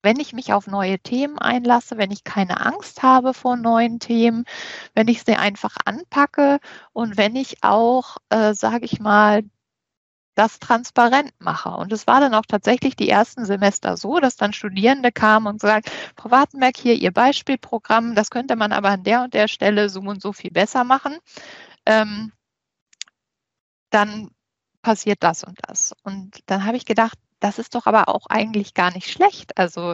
wenn 0.07 0.21
ich 0.21 0.31
mich 0.31 0.53
auf 0.53 0.67
neue 0.67 0.99
Themen 0.99 1.37
einlasse, 1.37 1.97
wenn 1.97 2.11
ich 2.11 2.23
keine 2.23 2.65
Angst 2.65 3.03
habe 3.03 3.33
vor 3.33 3.57
neuen 3.57 3.99
Themen, 3.99 4.45
wenn 4.95 5.09
ich 5.09 5.23
sie 5.25 5.35
einfach 5.35 5.75
anpacke 5.83 6.59
und 6.93 7.17
wenn 7.17 7.35
ich 7.35 7.61
auch, 7.61 8.15
äh, 8.29 8.53
sage 8.53 8.85
ich 8.85 9.01
mal, 9.01 9.43
das 10.35 10.59
transparent 10.59 11.33
mache. 11.39 11.71
Und 11.71 11.91
es 11.91 12.07
war 12.07 12.21
dann 12.21 12.33
auch 12.35 12.45
tatsächlich 12.47 12.95
die 12.95 13.09
ersten 13.09 13.43
Semester 13.43 13.97
so, 13.97 14.21
dass 14.21 14.37
dann 14.37 14.53
Studierende 14.53 15.11
kamen 15.11 15.47
und 15.47 15.59
sagen, 15.59 15.83
Frau 16.15 16.31
Wartenberg, 16.31 16.77
hier 16.77 16.93
Ihr 16.95 17.11
Beispielprogramm, 17.11 18.15
das 18.15 18.29
könnte 18.29 18.55
man 18.55 18.71
aber 18.71 18.91
an 18.91 19.03
der 19.03 19.23
und 19.23 19.33
der 19.33 19.49
Stelle 19.49 19.89
so 19.89 19.99
und 19.99 20.21
so 20.21 20.31
viel 20.31 20.51
besser 20.51 20.85
machen. 20.85 21.17
Ähm, 21.85 22.31
dann 23.89 24.29
passiert 24.81 25.21
das 25.21 25.43
und 25.43 25.59
das. 25.67 25.93
Und 26.03 26.39
dann 26.45 26.63
habe 26.63 26.77
ich 26.77 26.85
gedacht, 26.85 27.19
das 27.39 27.59
ist 27.59 27.75
doch 27.75 27.85
aber 27.85 28.09
auch 28.09 28.27
eigentlich 28.27 28.73
gar 28.73 28.91
nicht 28.93 29.09
schlecht. 29.11 29.57
Also 29.57 29.93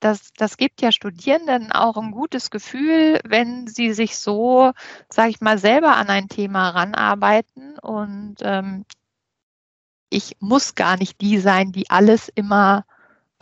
das, 0.00 0.32
das 0.36 0.56
gibt 0.56 0.82
ja 0.82 0.90
Studierenden 0.92 1.72
auch 1.72 1.96
ein 1.96 2.10
gutes 2.10 2.50
Gefühl, 2.50 3.20
wenn 3.24 3.68
sie 3.68 3.92
sich 3.92 4.18
so, 4.18 4.72
sage 5.08 5.30
ich 5.30 5.40
mal, 5.40 5.58
selber 5.58 5.96
an 5.96 6.08
ein 6.08 6.28
Thema 6.28 6.70
ranarbeiten. 6.70 7.78
Und 7.78 8.36
ähm, 8.40 8.84
ich 10.10 10.36
muss 10.40 10.74
gar 10.74 10.96
nicht 10.96 11.20
die 11.20 11.38
sein, 11.38 11.72
die 11.72 11.88
alles 11.88 12.28
immer 12.28 12.84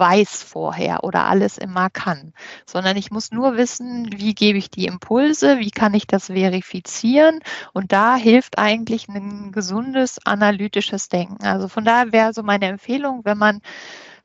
weiß 0.01 0.43
vorher 0.43 1.05
oder 1.05 1.27
alles 1.27 1.59
immer 1.59 1.91
kann, 1.91 2.33
sondern 2.67 2.97
ich 2.97 3.13
muss 3.13 3.31
nur 3.31 3.57
wissen, 3.57 4.11
wie 4.17 4.35
gebe 4.35 4.59
ich 4.59 4.71
die 4.71 4.87
Impulse, 4.87 5.61
wie 5.61 5.71
kann 5.71 5.95
ich 5.95 6.09
das 6.09 6.27
verifizieren 6.27 7.41
und 7.73 7.93
da 7.93 8.17
hilft 8.17 8.59
eigentlich 8.59 9.09
ein 9.09 9.53
gesundes 9.53 10.19
analytisches 10.25 11.09
Denken. 11.09 11.45
Also 11.45 11.69
von 11.69 11.85
daher 11.85 12.13
wäre 12.13 12.33
so 12.33 12.43
meine 12.43 12.67
Empfehlung, 12.67 13.21
wenn 13.25 13.39
man 13.39 13.61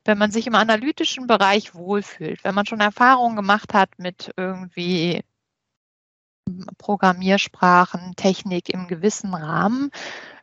wenn 0.06 0.18
man 0.18 0.30
sich 0.30 0.46
im 0.46 0.54
analytischen 0.54 1.26
Bereich 1.26 1.74
wohlfühlt, 1.74 2.44
wenn 2.44 2.54
man 2.54 2.66
schon 2.66 2.80
Erfahrungen 2.80 3.36
gemacht 3.36 3.74
hat 3.74 3.90
mit 3.98 4.32
irgendwie 4.36 5.22
Programmiersprachen, 6.78 8.14
Technik 8.16 8.68
im 8.68 8.86
gewissen 8.86 9.34
Rahmen, 9.34 9.90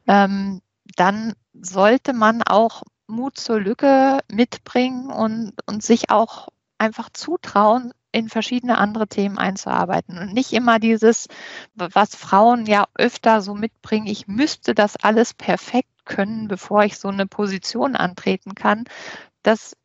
ähm, 0.08 0.62
dann 0.98 1.34
sollte 1.54 2.14
man 2.14 2.44
auch 2.44 2.84
Mut 3.08 3.38
zur 3.38 3.60
Lücke 3.60 4.20
mitbringen 4.32 5.12
und, 5.12 5.54
und 5.66 5.84
sich 5.84 6.10
auch 6.10 6.50
einfach 6.78 7.10
zutrauen, 7.12 7.94
in 8.14 8.30
verschiedene 8.30 8.78
andere 8.78 9.08
Themen 9.08 9.40
einzuarbeiten 9.40 10.18
und 10.20 10.34
nicht 10.34 10.54
immer 10.54 10.80
dieses, 10.80 11.28
was 11.74 12.16
Frauen 12.16 12.66
ja 12.68 12.86
öfter 12.96 13.42
so 13.42 13.56
mitbringen, 13.56 14.06
ich 14.06 14.28
müsste 14.28 14.76
das 14.76 14.96
alles 14.98 15.34
perfekt 15.34 16.06
können, 16.06 16.48
bevor 16.48 16.84
ich 16.84 16.98
so 16.98 17.08
eine 17.08 17.26
Position 17.26 17.96
antreten 17.96 18.54
kann. 18.54 18.86
Das, 19.42 19.76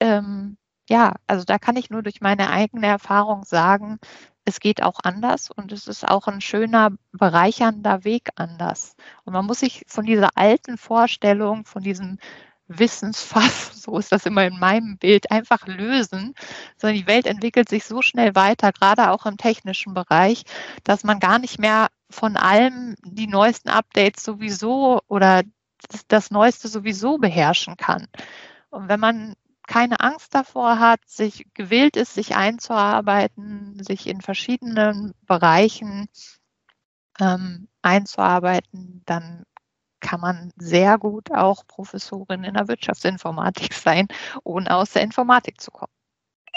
ähm, 0.00 0.56
ja, 0.88 1.16
also 1.26 1.44
da 1.44 1.58
kann 1.58 1.76
ich 1.76 1.90
nur 1.90 2.02
durch 2.02 2.20
meine 2.20 2.50
eigene 2.50 2.86
Erfahrung 2.86 3.44
sagen, 3.44 3.98
es 4.46 4.60
geht 4.60 4.82
auch 4.82 5.00
anders 5.02 5.50
und 5.50 5.72
es 5.72 5.88
ist 5.88 6.06
auch 6.08 6.28
ein 6.28 6.40
schöner, 6.40 6.92
bereichernder 7.12 8.04
Weg 8.04 8.30
anders. 8.36 8.94
Und 9.24 9.32
man 9.32 9.44
muss 9.44 9.60
sich 9.60 9.84
von 9.88 10.06
dieser 10.06 10.30
alten 10.36 10.78
Vorstellung, 10.78 11.64
von 11.64 11.82
diesem 11.82 12.18
Wissensfass, 12.68 13.72
so 13.82 13.98
ist 13.98 14.12
das 14.12 14.24
immer 14.24 14.44
in 14.46 14.58
meinem 14.58 14.98
Bild, 14.98 15.32
einfach 15.32 15.66
lösen, 15.66 16.34
sondern 16.76 16.96
die 16.96 17.08
Welt 17.08 17.26
entwickelt 17.26 17.68
sich 17.68 17.84
so 17.84 18.02
schnell 18.02 18.36
weiter, 18.36 18.72
gerade 18.72 19.10
auch 19.10 19.26
im 19.26 19.36
technischen 19.36 19.94
Bereich, 19.94 20.44
dass 20.84 21.02
man 21.02 21.18
gar 21.18 21.40
nicht 21.40 21.58
mehr 21.58 21.88
von 22.08 22.36
allem 22.36 22.94
die 23.04 23.26
neuesten 23.26 23.68
Updates 23.68 24.22
sowieso 24.22 25.00
oder 25.08 25.42
das 26.06 26.30
Neueste 26.30 26.68
sowieso 26.68 27.18
beherrschen 27.18 27.76
kann. 27.76 28.06
Und 28.70 28.88
wenn 28.88 29.00
man 29.00 29.34
keine 29.66 30.00
Angst 30.00 30.34
davor 30.34 30.78
hat, 30.78 31.00
sich 31.06 31.46
gewillt 31.54 31.96
ist, 31.96 32.14
sich 32.14 32.36
einzuarbeiten, 32.36 33.82
sich 33.82 34.06
in 34.06 34.20
verschiedenen 34.20 35.14
Bereichen 35.26 36.08
ähm, 37.20 37.68
einzuarbeiten, 37.82 39.02
dann 39.06 39.44
kann 40.00 40.20
man 40.20 40.52
sehr 40.56 40.98
gut 40.98 41.32
auch 41.32 41.66
Professorin 41.66 42.44
in 42.44 42.54
der 42.54 42.68
Wirtschaftsinformatik 42.68 43.72
sein, 43.74 44.08
ohne 44.44 44.74
aus 44.74 44.92
der 44.92 45.02
Informatik 45.02 45.60
zu 45.60 45.70
kommen. 45.70 45.95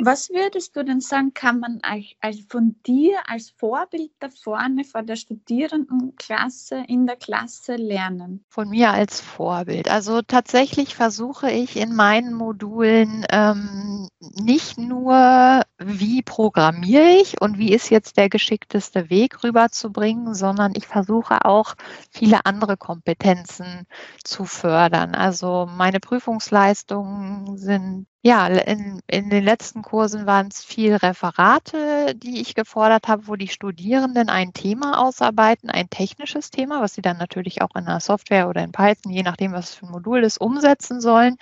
Was 0.01 0.29
würdest 0.29 0.75
du 0.75 0.83
denn 0.83 1.01
sagen, 1.01 1.33
kann 1.33 1.59
man 1.59 1.81
also 2.21 2.41
von 2.47 2.75
dir 2.85 3.17
als 3.25 3.49
Vorbild 3.49 4.11
da 4.19 4.29
vorne 4.29 4.83
vor 4.85 5.03
der 5.03 5.17
Studierendenklasse 5.17 6.83
in 6.87 7.05
der 7.05 7.17
Klasse 7.17 7.75
lernen? 7.75 8.43
Von 8.49 8.69
mir 8.69 8.91
als 8.91 9.19
Vorbild. 9.19 9.89
Also 9.89 10.21
tatsächlich 10.21 10.95
versuche 10.95 11.51
ich 11.51 11.75
in 11.75 11.95
meinen 11.95 12.33
Modulen 12.33 13.25
ähm, 13.29 14.07
nicht 14.41 14.77
nur, 14.77 15.63
wie 15.77 16.21
programmiere 16.21 17.09
ich 17.21 17.41
und 17.41 17.57
wie 17.57 17.73
ist 17.73 17.89
jetzt 17.89 18.17
der 18.17 18.29
geschickteste 18.29 19.09
Weg 19.09 19.43
rüberzubringen, 19.43 20.33
sondern 20.33 20.73
ich 20.75 20.87
versuche 20.87 21.45
auch 21.45 21.75
viele 22.09 22.45
andere 22.45 22.77
Kompetenzen 22.77 23.85
zu 24.23 24.45
fördern. 24.45 25.13
Also 25.13 25.67
meine 25.69 25.99
Prüfungsleistungen 25.99 27.57
sind 27.57 28.07
ja, 28.21 28.47
in, 28.47 29.01
in 29.07 29.29
den 29.29 29.43
letzten 29.45 29.81
Kursen 29.81 30.25
waren 30.25 30.47
es 30.47 30.63
viel 30.63 30.95
Referate, 30.95 32.15
die 32.15 32.41
ich 32.41 32.53
gefordert 32.53 33.07
habe, 33.07 33.27
wo 33.27 33.35
die 33.37 33.47
Studierenden 33.47 34.29
ein 34.29 34.51
Thema 34.53 34.99
ausarbeiten, 35.01 35.69
ein 35.69 35.89
technisches 35.89 36.51
Thema, 36.51 36.81
was 36.81 36.95
sie 36.95 37.01
dann 37.01 37.17
natürlich 37.17 37.61
auch 37.61 37.75
in 37.75 37.85
der 37.85 38.01
Software 38.01 38.49
oder 38.49 38.61
in 38.61 38.73
Python, 38.73 39.13
je 39.13 39.23
nachdem, 39.23 39.53
was 39.53 39.73
für 39.73 39.85
ein 39.85 39.91
Modul 39.91 40.23
ist, 40.23 40.41
umsetzen 40.41 40.99
sollen. 40.99 41.37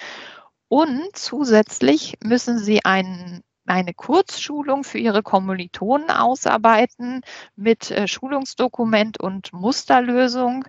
Und 0.68 1.16
zusätzlich 1.16 2.18
müssen 2.24 2.60
sie 2.60 2.86
einen 2.86 3.44
eine 3.66 3.94
Kurzschulung 3.94 4.86
für 4.86 4.98
ihre 4.98 5.24
Kommilitonen 5.24 6.10
ausarbeiten 6.10 7.22
mit 7.58 7.92
äh, 7.92 8.08
Schulungsdokument 8.08 9.20
und 9.20 9.52
Musterlösung, 9.52 10.63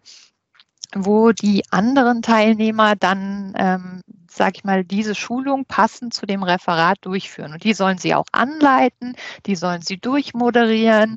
wo 0.94 1.31
die 1.31 1.62
anderen 1.71 2.23
Teilnehmer 2.23 2.97
dann 2.97 3.55
ähm, 3.57 4.03
sage 4.30 4.52
ich 4.56 4.64
mal, 4.64 4.84
diese 4.84 5.14
Schulung 5.14 5.64
passend 5.64 6.14
zu 6.14 6.26
dem 6.26 6.42
Referat 6.42 6.98
durchführen. 7.02 7.52
Und 7.52 7.64
die 7.64 7.74
sollen 7.74 7.98
sie 7.98 8.14
auch 8.14 8.26
anleiten, 8.32 9.16
die 9.46 9.56
sollen 9.56 9.82
sie 9.82 9.98
durchmoderieren, 9.98 11.16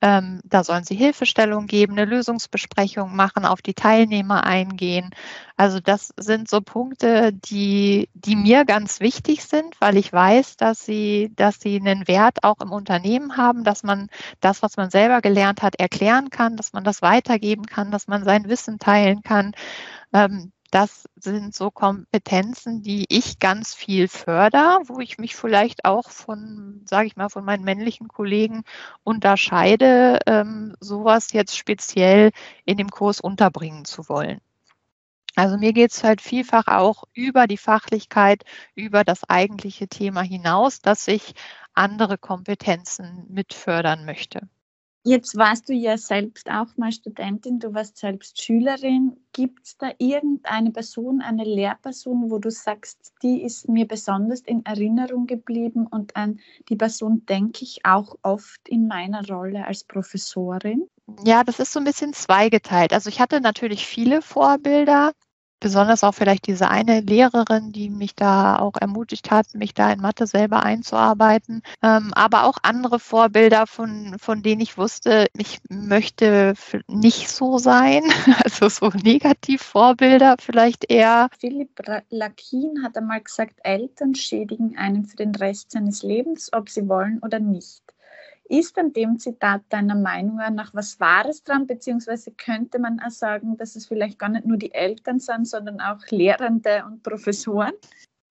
ähm, 0.00 0.40
da 0.44 0.64
sollen 0.64 0.84
sie 0.84 0.94
Hilfestellung 0.94 1.66
geben, 1.66 1.92
eine 1.92 2.04
Lösungsbesprechung 2.04 3.14
machen, 3.14 3.44
auf 3.44 3.62
die 3.62 3.74
Teilnehmer 3.74 4.44
eingehen. 4.44 5.10
Also 5.56 5.78
das 5.78 6.14
sind 6.16 6.48
so 6.48 6.60
Punkte, 6.60 7.32
die, 7.32 8.08
die 8.14 8.36
mir 8.36 8.64
ganz 8.64 9.00
wichtig 9.00 9.44
sind, 9.44 9.78
weil 9.80 9.96
ich 9.96 10.12
weiß, 10.12 10.56
dass 10.56 10.84
sie, 10.84 11.32
dass 11.36 11.60
sie 11.60 11.76
einen 11.76 12.08
Wert 12.08 12.44
auch 12.44 12.60
im 12.60 12.72
Unternehmen 12.72 13.36
haben, 13.36 13.64
dass 13.64 13.82
man 13.82 14.08
das, 14.40 14.62
was 14.62 14.76
man 14.76 14.90
selber 14.90 15.20
gelernt 15.20 15.62
hat, 15.62 15.76
erklären 15.76 16.30
kann, 16.30 16.56
dass 16.56 16.72
man 16.72 16.84
das 16.84 17.02
weitergeben 17.02 17.66
kann, 17.66 17.90
dass 17.90 18.08
man 18.08 18.24
sein 18.24 18.48
Wissen 18.48 18.78
teilen 18.78 19.22
kann. 19.22 19.52
Ähm, 20.12 20.52
das 20.70 21.08
sind 21.16 21.54
so 21.54 21.70
Kompetenzen, 21.70 22.82
die 22.82 23.06
ich 23.08 23.38
ganz 23.38 23.74
viel 23.74 24.08
fördere, 24.08 24.80
wo 24.86 25.00
ich 25.00 25.18
mich 25.18 25.36
vielleicht 25.36 25.84
auch 25.84 26.10
von, 26.10 26.82
sage 26.86 27.06
ich 27.06 27.16
mal, 27.16 27.28
von 27.28 27.44
meinen 27.44 27.64
männlichen 27.64 28.08
Kollegen 28.08 28.64
unterscheide, 29.04 30.20
ähm, 30.26 30.76
sowas 30.80 31.32
jetzt 31.32 31.56
speziell 31.56 32.30
in 32.64 32.76
dem 32.76 32.90
Kurs 32.90 33.20
unterbringen 33.20 33.84
zu 33.84 34.08
wollen. 34.08 34.40
Also 35.36 35.58
mir 35.58 35.72
geht 35.72 35.92
es 35.92 36.04
halt 36.04 36.20
vielfach 36.20 36.66
auch 36.66 37.04
über 37.14 37.46
die 37.46 37.56
Fachlichkeit, 37.56 38.44
über 38.74 39.04
das 39.04 39.28
eigentliche 39.28 39.88
Thema 39.88 40.22
hinaus, 40.22 40.80
dass 40.80 41.08
ich 41.08 41.34
andere 41.74 42.18
Kompetenzen 42.18 43.26
mit 43.28 43.54
fördern 43.54 44.04
möchte. 44.04 44.48
Jetzt 45.02 45.34
warst 45.38 45.70
du 45.70 45.72
ja 45.72 45.96
selbst 45.96 46.50
auch 46.50 46.76
mal 46.76 46.92
Studentin, 46.92 47.58
du 47.58 47.72
warst 47.72 47.96
selbst 47.96 48.42
Schülerin. 48.42 49.16
Gibt 49.32 49.66
es 49.66 49.78
da 49.78 49.92
irgendeine 49.96 50.72
Person, 50.72 51.22
eine 51.22 51.44
Lehrperson, 51.44 52.30
wo 52.30 52.38
du 52.38 52.50
sagst, 52.50 53.14
die 53.22 53.42
ist 53.42 53.66
mir 53.66 53.88
besonders 53.88 54.40
in 54.40 54.64
Erinnerung 54.66 55.26
geblieben 55.26 55.86
und 55.86 56.16
an 56.16 56.38
die 56.68 56.76
Person 56.76 57.24
denke 57.24 57.64
ich 57.64 57.80
auch 57.84 58.14
oft 58.22 58.68
in 58.68 58.88
meiner 58.88 59.26
Rolle 59.26 59.66
als 59.66 59.84
Professorin? 59.84 60.86
Ja, 61.24 61.44
das 61.44 61.60
ist 61.60 61.72
so 61.72 61.80
ein 61.80 61.84
bisschen 61.84 62.12
zweigeteilt. 62.12 62.92
Also 62.92 63.08
ich 63.08 63.20
hatte 63.20 63.40
natürlich 63.40 63.86
viele 63.86 64.20
Vorbilder, 64.20 65.12
besonders 65.60 66.02
auch 66.02 66.14
vielleicht 66.14 66.46
diese 66.46 66.68
eine 66.68 67.00
Lehrerin, 67.00 67.72
die 67.72 67.90
mich 67.90 68.14
da 68.14 68.58
auch 68.58 68.76
ermutigt 68.80 69.30
hat, 69.30 69.54
mich 69.54 69.74
da 69.74 69.92
in 69.92 70.00
Mathe 70.00 70.26
selber 70.26 70.62
einzuarbeiten, 70.62 71.62
ähm, 71.82 72.12
aber 72.14 72.44
auch 72.44 72.58
andere 72.62 72.98
Vorbilder, 72.98 73.66
von, 73.66 74.16
von 74.18 74.42
denen 74.42 74.60
ich 74.60 74.76
wusste, 74.76 75.26
ich 75.36 75.58
möchte 75.68 76.54
nicht 76.88 77.28
so 77.28 77.58
sein, 77.58 78.02
also 78.44 78.68
so 78.68 78.88
Negativvorbilder 78.88 80.36
vielleicht 80.40 80.90
eher. 80.90 81.28
Philipp 81.38 81.80
Lakin 82.10 82.82
hat 82.82 82.96
einmal 82.96 83.20
gesagt, 83.20 83.60
Eltern 83.62 84.14
schädigen 84.14 84.76
einen 84.76 85.04
für 85.04 85.16
den 85.16 85.34
Rest 85.34 85.72
seines 85.72 86.02
Lebens, 86.02 86.50
ob 86.52 86.68
sie 86.68 86.88
wollen 86.88 87.20
oder 87.22 87.38
nicht. 87.38 87.82
Ist 88.50 88.76
an 88.78 88.92
dem 88.92 89.20
Zitat 89.20 89.62
deiner 89.68 89.94
Meinung 89.94 90.40
nach 90.54 90.74
was 90.74 90.98
Wahres 90.98 91.44
dran, 91.44 91.68
beziehungsweise 91.68 92.32
könnte 92.32 92.80
man 92.80 92.98
auch 92.98 93.12
sagen, 93.12 93.56
dass 93.56 93.76
es 93.76 93.86
vielleicht 93.86 94.18
gar 94.18 94.28
nicht 94.28 94.44
nur 94.44 94.56
die 94.56 94.74
Eltern 94.74 95.20
sind, 95.20 95.46
sondern 95.46 95.80
auch 95.80 96.00
Lehrende 96.10 96.84
und 96.84 97.04
Professoren? 97.04 97.74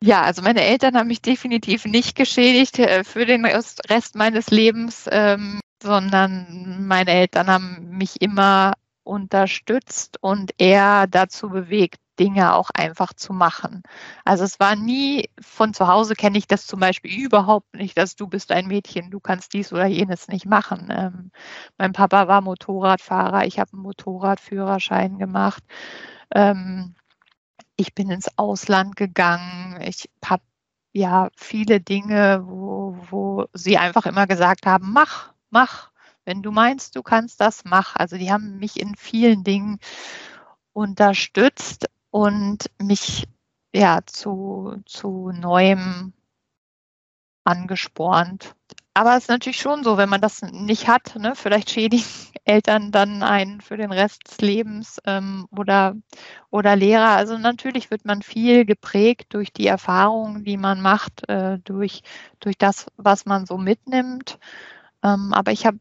Ja, 0.04 0.24
also 0.24 0.42
meine 0.42 0.62
Eltern 0.62 0.98
haben 0.98 1.08
mich 1.08 1.22
definitiv 1.22 1.86
nicht 1.86 2.18
geschädigt 2.18 2.80
äh, 2.80 3.06
für 3.06 3.26
den 3.26 3.46
Rest 3.46 4.16
meines 4.16 4.50
Lebens, 4.50 5.08
ähm, 5.10 5.62
sondern 5.82 6.86
meine 6.86 7.12
Eltern 7.12 7.48
haben 7.48 7.88
mich 7.90 8.22
immer 8.22 8.74
unterstützt 9.06 10.18
und 10.22 10.52
eher 10.58 11.08
dazu 11.08 11.50
bewegt, 11.50 11.98
Dinge 12.20 12.54
auch 12.56 12.70
einfach 12.74 13.14
zu 13.14 13.34
machen. 13.34 13.84
Also 14.26 14.44
es 14.44 14.60
war 14.60 14.76
nie, 14.76 15.30
von 15.42 15.74
zu 15.74 15.88
Hause 15.88 16.16
kenne 16.16 16.38
ich 16.38 16.48
das 16.48 16.68
zum 16.68 16.80
Beispiel 16.80 17.12
überhaupt 17.18 17.74
nicht, 17.74 17.98
dass 17.98 18.16
du 18.16 18.28
bist 18.28 18.52
ein 18.52 18.68
Mädchen, 18.68 19.10
du 19.10 19.20
kannst 19.20 19.54
dies 19.54 19.72
oder 19.74 19.86
jenes 19.88 20.28
nicht 20.28 20.46
machen. 20.46 20.90
Ähm, 20.92 21.32
mein 21.78 21.94
Papa 21.94 22.28
war 22.28 22.42
Motorradfahrer, 22.42 23.46
ich 23.46 23.60
habe 23.60 23.74
einen 23.74 23.84
Motorradführerschein 23.84 25.18
gemacht. 25.18 25.64
Ähm, 26.36 26.96
ich 27.78 27.96
bin 27.96 28.10
ins 28.12 28.38
Ausland 28.38 28.96
gegangen. 28.98 29.80
Ich 29.82 30.10
habe 30.24 30.44
ja 30.92 31.30
viele 31.38 31.80
Dinge, 31.80 32.42
wo, 32.46 32.98
wo 33.10 33.46
sie 33.54 33.78
einfach 33.78 34.06
immer 34.06 34.28
gesagt 34.28 34.66
haben, 34.66 34.92
mach, 34.92 35.34
mach. 35.50 35.92
Wenn 36.26 36.44
du 36.44 36.52
meinst, 36.52 36.96
du 36.96 37.02
kannst 37.02 37.40
das, 37.42 37.64
mach. 37.66 37.96
Also 37.96 38.18
die 38.18 38.32
haben 38.32 38.60
mich 38.60 38.80
in 38.80 38.96
vielen 38.96 39.44
Dingen 39.44 39.80
unterstützt 40.74 41.90
und 42.12 42.70
mich 42.82 43.28
ja 43.74 44.00
zu, 44.06 44.82
zu 44.86 45.32
neuem 45.32 46.14
angespornt. 47.44 48.56
Aber 48.94 49.16
es 49.16 49.24
ist 49.24 49.30
natürlich 49.30 49.60
schon 49.60 49.84
so, 49.84 49.98
wenn 49.98 50.10
man 50.10 50.22
das 50.22 50.42
nicht 50.42 50.88
hat, 50.88 51.16
ne, 51.16 51.34
vielleicht 51.36 51.70
schädigen 51.70 52.04
Eltern 52.44 52.92
dann 52.92 53.24
einen 53.24 53.62
für 53.62 53.78
den 53.78 53.92
Rest 53.92 54.28
des 54.28 54.40
Lebens 54.40 55.00
ähm, 55.06 55.48
oder, 55.52 55.96
oder 56.50 56.76
Lehrer. 56.76 57.12
Also 57.12 57.38
natürlich 57.38 57.92
wird 57.92 58.06
man 58.06 58.22
viel 58.22 58.66
geprägt 58.66 59.34
durch 59.34 59.54
die 59.54 59.68
Erfahrungen, 59.68 60.44
die 60.44 60.58
man 60.58 60.82
macht, 60.82 61.30
äh, 61.30 61.60
durch, 61.60 62.02
durch 62.40 62.58
das, 62.58 62.88
was 62.98 63.26
man 63.26 63.46
so 63.46 63.58
mitnimmt. 63.58 64.40
Ähm, 65.04 65.34
aber 65.34 65.52
ich 65.52 65.66
habe 65.66 65.80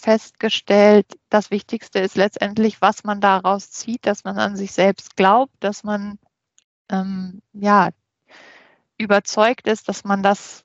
festgestellt, 0.00 1.06
das 1.30 1.50
Wichtigste 1.50 1.98
ist 1.98 2.16
letztendlich, 2.16 2.80
was 2.80 3.04
man 3.04 3.20
daraus 3.20 3.70
zieht, 3.70 4.06
dass 4.06 4.24
man 4.24 4.38
an 4.38 4.56
sich 4.56 4.72
selbst 4.72 5.16
glaubt, 5.16 5.52
dass 5.60 5.84
man 5.84 6.18
ähm, 6.90 7.42
ja 7.52 7.90
überzeugt 8.98 9.66
ist, 9.66 9.88
dass 9.88 10.04
man 10.04 10.22
das 10.22 10.64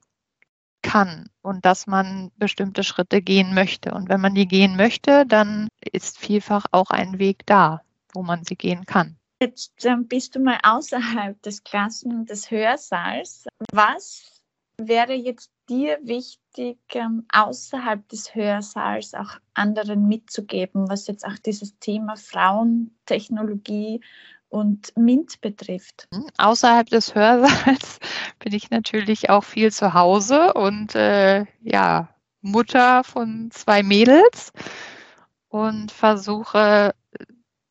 kann 0.82 1.30
und 1.42 1.66
dass 1.66 1.88
man 1.88 2.32
bestimmte 2.38 2.84
Schritte 2.84 3.22
gehen 3.22 3.54
möchte. 3.54 3.94
Und 3.94 4.10
wenn 4.10 4.22
man 4.22 4.36
die 4.36 4.48
gehen 4.48 4.76
möchte, 4.76 5.26
dann 5.26 5.68
ist 5.92 6.18
vielfach 6.18 6.66
auch 6.72 6.90
ein 6.90 7.20
Weg 7.20 7.46
da, 7.46 7.82
wo 8.14 8.24
man 8.24 8.44
sie 8.44 8.56
gehen 8.56 8.86
kann. 8.86 9.18
Jetzt 9.42 9.86
ähm, 9.86 10.08
bist 10.08 10.36
du 10.36 10.40
mal 10.40 10.60
außerhalb 10.64 11.42
des 11.42 11.64
Klassen- 11.64 12.14
und 12.14 12.30
des 12.30 12.52
Hörsaals. 12.52 13.46
Was 13.72 14.42
wäre 14.78 15.14
jetzt 15.14 15.52
dir 15.72 15.98
wichtig, 16.04 16.80
ähm, 16.94 17.26
außerhalb 17.32 18.08
des 18.10 18.36
Hörsaals 18.36 19.14
auch 19.14 19.40
anderen 19.54 20.08
mitzugeben, 20.08 20.90
was 20.90 21.08
jetzt 21.08 21.26
auch 21.26 21.40
dieses 21.46 21.80
Thema 21.80 22.18
Frauentechnologie 22.18 24.02
und 24.50 24.92
MINT 24.98 25.40
betrifft. 25.40 26.10
Hm, 26.14 26.28
außerhalb 26.38 26.90
des 26.90 27.16
Hörsaals 27.16 28.00
bin 28.40 28.54
ich 28.54 28.70
natürlich 28.70 29.30
auch 29.30 29.46
viel 29.46 29.72
zu 29.72 29.94
Hause 29.94 30.54
und 30.54 30.94
äh, 30.96 31.46
ja, 31.62 32.10
Mutter 32.42 33.06
von 33.06 33.50
zwei 33.52 33.82
Mädels 33.82 34.52
und 35.48 35.92
versuche 35.92 36.94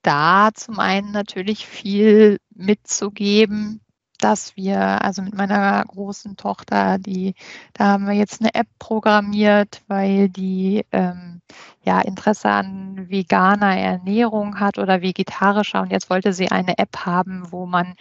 da 0.00 0.50
zum 0.54 0.78
einen 0.78 1.12
natürlich 1.12 1.66
viel 1.66 2.38
mitzugeben, 2.54 3.82
dass 4.20 4.56
wir, 4.56 5.02
also 5.02 5.22
mit 5.22 5.34
meiner 5.34 5.84
großen 5.84 6.36
Tochter, 6.36 6.98
die, 6.98 7.34
da 7.72 7.86
haben 7.86 8.06
wir 8.06 8.14
jetzt 8.14 8.40
eine 8.40 8.54
App 8.54 8.68
programmiert, 8.78 9.82
weil 9.88 10.28
die 10.28 10.84
ähm, 10.92 11.40
ja 11.82 12.00
Interesse 12.00 12.48
an 12.48 13.08
veganer 13.08 13.76
Ernährung 13.76 14.60
hat 14.60 14.78
oder 14.78 15.02
vegetarischer 15.02 15.82
und 15.82 15.90
jetzt 15.90 16.10
wollte 16.10 16.32
sie 16.32 16.50
eine 16.50 16.78
App 16.78 17.04
haben, 17.04 17.50
wo 17.50 17.66
man 17.66 17.94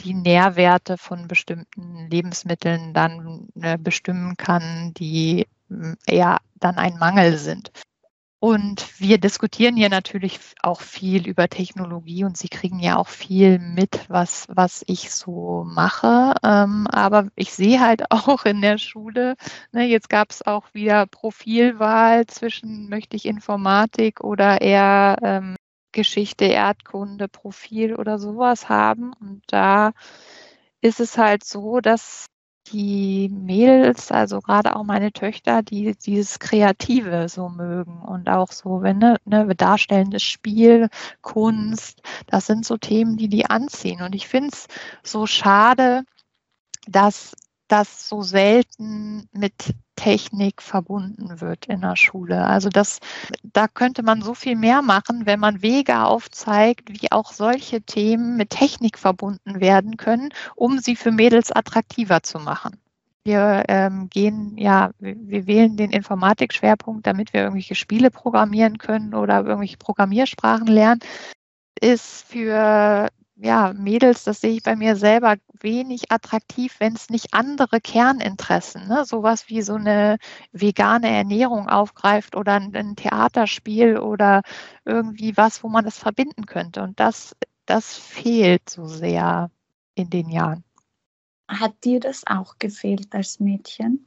die 0.00 0.14
Nährwerte 0.14 0.96
von 0.96 1.28
bestimmten 1.28 2.08
Lebensmitteln 2.10 2.94
dann 2.94 3.48
äh, 3.60 3.78
bestimmen 3.78 4.36
kann, 4.36 4.92
die 4.94 5.46
eher 6.06 6.38
dann 6.54 6.76
ein 6.76 6.98
Mangel 6.98 7.36
sind. 7.36 7.70
Und 8.40 9.00
wir 9.00 9.18
diskutieren 9.18 9.76
hier 9.76 9.88
natürlich 9.88 10.38
auch 10.62 10.80
viel 10.80 11.26
über 11.26 11.48
Technologie 11.48 12.22
und 12.22 12.36
Sie 12.36 12.48
kriegen 12.48 12.78
ja 12.78 12.96
auch 12.96 13.08
viel 13.08 13.58
mit, 13.58 14.08
was, 14.08 14.46
was 14.48 14.84
ich 14.86 15.10
so 15.10 15.64
mache. 15.66 16.34
Ähm, 16.44 16.86
aber 16.86 17.28
ich 17.34 17.52
sehe 17.52 17.80
halt 17.80 18.04
auch 18.10 18.44
in 18.44 18.60
der 18.60 18.78
Schule, 18.78 19.34
ne, 19.72 19.84
jetzt 19.86 20.08
gab 20.08 20.30
es 20.30 20.46
auch 20.46 20.72
wieder 20.72 21.06
Profilwahl 21.06 22.26
zwischen 22.26 22.88
möchte 22.88 23.16
ich 23.16 23.26
Informatik 23.26 24.22
oder 24.22 24.60
eher 24.60 25.16
ähm, 25.22 25.56
Geschichte, 25.90 26.44
Erdkunde, 26.44 27.26
Profil 27.26 27.96
oder 27.96 28.18
sowas 28.20 28.68
haben. 28.68 29.12
Und 29.20 29.42
da 29.48 29.92
ist 30.80 31.00
es 31.00 31.18
halt 31.18 31.42
so, 31.42 31.80
dass 31.80 32.26
die 32.72 33.28
Mädels, 33.28 34.10
also 34.10 34.40
gerade 34.40 34.76
auch 34.76 34.84
meine 34.84 35.12
Töchter, 35.12 35.62
die 35.62 35.94
dieses 35.96 36.38
Kreative 36.38 37.28
so 37.28 37.48
mögen 37.48 38.00
und 38.02 38.28
auch 38.28 38.52
so, 38.52 38.82
wenn 38.82 38.98
ne, 38.98 39.16
ne, 39.24 39.54
darstellendes 39.54 40.22
Spiel, 40.22 40.88
Kunst, 41.22 42.02
das 42.26 42.46
sind 42.46 42.64
so 42.64 42.76
Themen, 42.76 43.16
die 43.16 43.28
die 43.28 43.46
anziehen. 43.46 44.02
Und 44.02 44.14
ich 44.14 44.28
finde 44.28 44.50
es 44.52 44.66
so 45.02 45.26
schade, 45.26 46.04
dass 46.86 47.34
das 47.68 48.08
so 48.08 48.22
selten 48.22 49.28
mit 49.32 49.74
Technik 49.98 50.62
verbunden 50.62 51.40
wird 51.40 51.66
in 51.66 51.80
der 51.80 51.96
Schule. 51.96 52.46
Also 52.46 52.68
das, 52.68 53.00
da 53.42 53.66
könnte 53.66 54.04
man 54.04 54.22
so 54.22 54.32
viel 54.32 54.54
mehr 54.54 54.80
machen, 54.80 55.26
wenn 55.26 55.40
man 55.40 55.60
Wege 55.60 56.04
aufzeigt, 56.04 57.02
wie 57.02 57.10
auch 57.10 57.32
solche 57.32 57.82
Themen 57.82 58.36
mit 58.36 58.50
Technik 58.50 58.96
verbunden 58.96 59.60
werden 59.60 59.96
können, 59.96 60.28
um 60.54 60.78
sie 60.78 60.94
für 60.94 61.10
Mädels 61.10 61.50
attraktiver 61.50 62.22
zu 62.22 62.38
machen. 62.38 62.78
Wir 63.24 63.64
ähm, 63.66 64.08
gehen, 64.08 64.56
ja, 64.56 64.92
wir, 65.00 65.16
wir 65.18 65.48
wählen 65.48 65.76
den 65.76 65.90
Informatikschwerpunkt, 65.90 67.04
damit 67.04 67.32
wir 67.32 67.40
irgendwelche 67.40 67.74
Spiele 67.74 68.12
programmieren 68.12 68.78
können 68.78 69.14
oder 69.14 69.38
irgendwelche 69.38 69.78
Programmiersprachen 69.78 70.68
lernen 70.68 71.00
ist 71.80 72.24
für 72.28 73.08
ja, 73.40 73.72
Mädels, 73.72 74.24
das 74.24 74.40
sehe 74.40 74.52
ich 74.52 74.62
bei 74.64 74.74
mir 74.74 74.96
selber 74.96 75.36
wenig 75.60 76.10
attraktiv, 76.10 76.74
wenn 76.80 76.94
es 76.94 77.08
nicht 77.08 77.34
andere 77.34 77.80
Kerninteressen, 77.80 78.88
ne, 78.88 79.04
sowas 79.04 79.48
wie 79.48 79.62
so 79.62 79.74
eine 79.74 80.18
vegane 80.52 81.08
Ernährung 81.08 81.68
aufgreift 81.68 82.34
oder 82.34 82.54
ein, 82.54 82.74
ein, 82.74 82.96
Theaterspiel 82.96 83.98
oder 83.98 84.42
irgendwie 84.84 85.36
was, 85.36 85.62
wo 85.62 85.68
man 85.68 85.84
das 85.84 85.98
verbinden 85.98 86.46
könnte. 86.46 86.82
Und 86.82 86.98
das, 86.98 87.36
das 87.64 87.96
fehlt 87.96 88.68
so 88.68 88.86
sehr 88.86 89.50
in 89.94 90.10
den 90.10 90.30
Jahren. 90.30 90.64
Hat 91.46 91.84
dir 91.84 92.00
das 92.00 92.26
auch 92.26 92.58
gefehlt 92.58 93.06
als 93.14 93.38
Mädchen? 93.38 94.04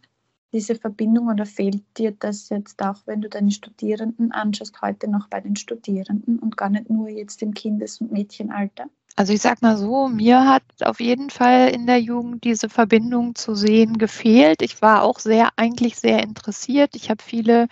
Diese 0.53 0.75
Verbindung 0.75 1.29
oder 1.29 1.45
fehlt 1.45 1.83
dir 1.97 2.11
das 2.11 2.49
jetzt 2.49 2.81
auch, 2.81 2.97
wenn 3.05 3.21
du 3.21 3.29
deine 3.29 3.51
Studierenden 3.51 4.33
anschaust, 4.33 4.81
heute 4.81 5.09
noch 5.09 5.29
bei 5.29 5.39
den 5.39 5.55
Studierenden 5.55 6.37
und 6.39 6.57
gar 6.57 6.69
nicht 6.69 6.89
nur 6.89 7.07
jetzt 7.07 7.41
im 7.41 7.53
Kindes- 7.53 8.01
und 8.01 8.11
Mädchenalter? 8.11 8.89
Also 9.15 9.33
ich 9.33 9.41
sag 9.41 9.61
mal 9.61 9.77
so, 9.77 10.07
mir 10.07 10.47
hat 10.47 10.63
auf 10.83 10.99
jeden 10.99 11.29
Fall 11.29 11.69
in 11.69 11.85
der 11.85 11.99
Jugend 12.01 12.43
diese 12.43 12.69
Verbindung 12.69 13.35
zu 13.35 13.55
sehen 13.55 13.97
gefehlt. 13.97 14.61
Ich 14.61 14.81
war 14.81 15.03
auch 15.03 15.19
sehr, 15.19 15.49
eigentlich 15.57 15.97
sehr 15.97 16.23
interessiert. 16.23 16.95
Ich 16.95 17.09
habe 17.09 17.21
viele, 17.21 17.67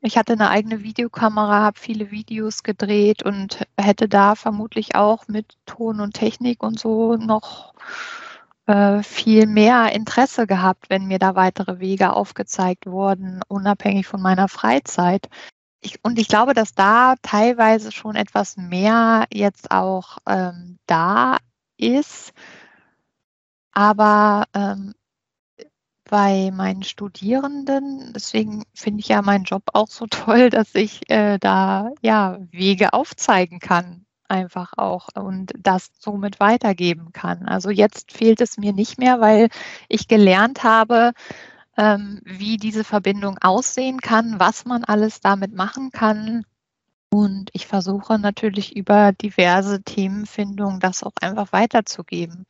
ich 0.00 0.18
hatte 0.18 0.32
eine 0.34 0.50
eigene 0.50 0.82
Videokamera, 0.82 1.62
habe 1.62 1.78
viele 1.78 2.10
Videos 2.10 2.62
gedreht 2.64 3.22
und 3.24 3.66
hätte 3.78 4.08
da 4.08 4.34
vermutlich 4.34 4.94
auch 4.96 5.28
mit 5.28 5.56
Ton 5.66 6.00
und 6.00 6.14
Technik 6.14 6.62
und 6.62 6.78
so 6.78 7.16
noch 7.16 7.72
äh, 8.66 9.02
viel 9.02 9.46
mehr 9.46 9.92
Interesse 9.92 10.46
gehabt, 10.46 10.90
wenn 10.90 11.06
mir 11.06 11.18
da 11.18 11.34
weitere 11.36 11.80
Wege 11.80 12.12
aufgezeigt 12.14 12.86
wurden, 12.86 13.40
unabhängig 13.48 14.06
von 14.06 14.20
meiner 14.20 14.48
Freizeit. 14.48 15.28
Ich, 15.80 16.02
und 16.02 16.18
ich 16.18 16.28
glaube, 16.28 16.54
dass 16.54 16.74
da 16.74 17.14
teilweise 17.22 17.92
schon 17.92 18.16
etwas 18.16 18.56
mehr 18.56 19.26
jetzt 19.32 19.70
auch 19.70 20.18
ähm, 20.26 20.78
da 20.86 21.38
ist. 21.76 22.32
Aber 23.72 24.46
ähm, 24.54 24.94
bei 26.08 26.50
meinen 26.52 26.82
Studierenden, 26.82 28.12
deswegen 28.14 28.64
finde 28.74 29.00
ich 29.00 29.08
ja 29.08 29.22
meinen 29.22 29.44
Job 29.44 29.62
auch 29.72 29.88
so 29.88 30.06
toll, 30.10 30.50
dass 30.50 30.74
ich 30.74 31.08
äh, 31.10 31.38
da 31.38 31.92
ja 32.02 32.38
Wege 32.50 32.92
aufzeigen 32.92 33.60
kann, 33.60 34.04
einfach 34.26 34.72
auch 34.76 35.08
und 35.14 35.52
das 35.58 35.90
somit 35.98 36.40
weitergeben 36.40 37.12
kann. 37.12 37.46
Also 37.46 37.70
jetzt 37.70 38.12
fehlt 38.12 38.40
es 38.40 38.58
mir 38.58 38.72
nicht 38.72 38.98
mehr, 38.98 39.20
weil 39.20 39.48
ich 39.88 40.08
gelernt 40.08 40.64
habe, 40.64 41.12
ähm, 41.78 42.20
wie 42.24 42.56
diese 42.56 42.84
Verbindung 42.84 43.38
aussehen 43.38 44.00
kann, 44.00 44.38
was 44.40 44.66
man 44.66 44.84
alles 44.84 45.20
damit 45.20 45.54
machen 45.54 45.90
kann. 45.92 46.44
Und 47.10 47.50
ich 47.54 47.66
versuche 47.66 48.18
natürlich 48.18 48.76
über 48.76 49.12
diverse 49.12 49.82
Themenfindungen 49.82 50.80
das 50.80 51.02
auch 51.02 51.14
einfach 51.22 51.52
weiterzugeben 51.52 52.44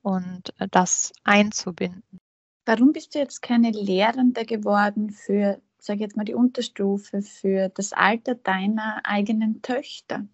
und 0.00 0.54
äh, 0.58 0.68
das 0.70 1.12
einzubinden. 1.24 2.20
Warum 2.64 2.92
bist 2.92 3.14
du 3.14 3.18
jetzt 3.18 3.42
keine 3.42 3.72
Lehrende 3.72 4.46
geworden 4.46 5.10
für, 5.10 5.60
sage 5.78 5.96
ich 5.96 6.02
jetzt 6.02 6.16
mal, 6.16 6.24
die 6.24 6.34
Unterstufe, 6.34 7.20
für 7.20 7.68
das 7.70 7.92
Alter 7.92 8.36
deiner 8.36 9.00
eigenen 9.02 9.60
Töchter? 9.62 10.24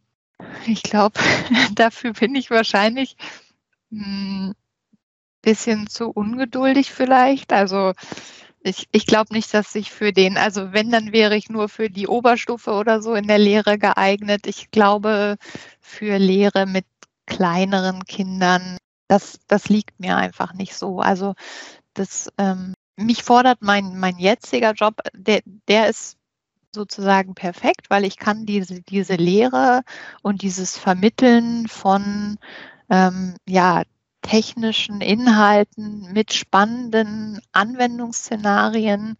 Ich 0.66 0.82
glaube, 0.82 1.18
dafür 1.74 2.12
bin 2.12 2.34
ich 2.34 2.50
wahrscheinlich 2.50 3.16
ein 3.90 4.52
hm, 4.52 4.54
bisschen 5.42 5.88
zu 5.88 6.10
ungeduldig 6.10 6.92
vielleicht. 6.92 7.52
Also 7.52 7.92
ich, 8.60 8.88
ich 8.90 9.06
glaube 9.06 9.32
nicht, 9.32 9.54
dass 9.54 9.74
ich 9.74 9.92
für 9.92 10.12
den, 10.12 10.36
also 10.36 10.72
wenn, 10.72 10.90
dann 10.90 11.12
wäre 11.12 11.36
ich 11.36 11.48
nur 11.48 11.68
für 11.68 11.88
die 11.88 12.08
Oberstufe 12.08 12.72
oder 12.72 13.00
so 13.00 13.14
in 13.14 13.28
der 13.28 13.38
Lehre 13.38 13.78
geeignet. 13.78 14.46
Ich 14.46 14.70
glaube, 14.70 15.36
für 15.80 16.18
Lehre 16.18 16.66
mit 16.66 16.84
kleineren 17.26 18.04
Kindern, 18.04 18.76
das, 19.08 19.38
das 19.46 19.68
liegt 19.68 20.00
mir 20.00 20.16
einfach 20.16 20.52
nicht 20.52 20.74
so. 20.74 21.00
Also 21.00 21.34
das, 21.94 22.28
ähm, 22.38 22.74
mich 22.96 23.22
fordert 23.22 23.58
mein, 23.60 23.98
mein 23.98 24.18
jetziger 24.18 24.72
Job, 24.72 25.00
der, 25.14 25.42
der 25.68 25.88
ist 25.88 26.16
sozusagen 26.74 27.34
perfekt, 27.34 27.88
weil 27.88 28.04
ich 28.04 28.18
kann 28.18 28.46
diese, 28.46 28.82
diese 28.82 29.14
Lehre 29.14 29.82
und 30.22 30.42
dieses 30.42 30.76
Vermitteln 30.76 31.68
von 31.68 32.38
ähm, 32.90 33.34
ja, 33.48 33.82
technischen 34.26 35.00
Inhalten 35.00 36.12
mit 36.12 36.32
spannenden 36.32 37.40
Anwendungsszenarien 37.52 39.16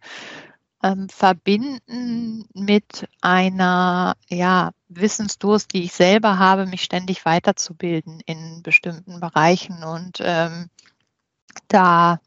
ähm, 0.83 1.07
verbinden 1.09 2.45
mit 2.53 3.07
einer 3.21 4.15
ja, 4.27 4.71
Wissensdurst, 4.89 5.73
die 5.73 5.83
ich 5.83 5.93
selber 5.93 6.39
habe, 6.39 6.65
mich 6.65 6.83
ständig 6.83 7.25
weiterzubilden 7.25 8.21
in 8.25 8.61
bestimmten 8.63 9.19
Bereichen 9.19 9.83
und 9.83 10.17
ähm, 10.21 10.69
da 11.67 12.19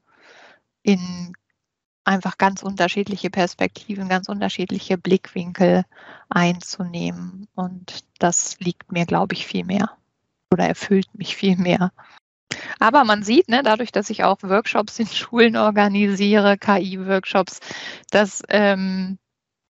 in 0.82 1.32
einfach 2.04 2.38
ganz 2.38 2.62
unterschiedliche 2.62 3.30
Perspektiven, 3.30 4.08
ganz 4.08 4.28
unterschiedliche 4.28 4.96
Blickwinkel 4.96 5.84
einzunehmen. 6.30 7.46
Und 7.54 8.04
das 8.18 8.58
liegt 8.58 8.90
mir, 8.90 9.04
glaube 9.04 9.34
ich, 9.34 9.46
viel 9.46 9.64
mehr 9.64 9.96
oder 10.52 10.66
erfüllt 10.66 11.06
mich 11.14 11.36
viel 11.36 11.56
mehr. 11.56 11.92
Aber 12.80 13.04
man 13.04 13.22
sieht, 13.22 13.48
ne, 13.48 13.62
dadurch, 13.62 13.92
dass 13.92 14.10
ich 14.10 14.24
auch 14.24 14.42
Workshops 14.42 14.98
in 14.98 15.06
Schulen 15.06 15.56
organisiere, 15.56 16.58
KI-Workshops, 16.58 17.60
dass, 18.10 18.42
ähm, 18.48 19.18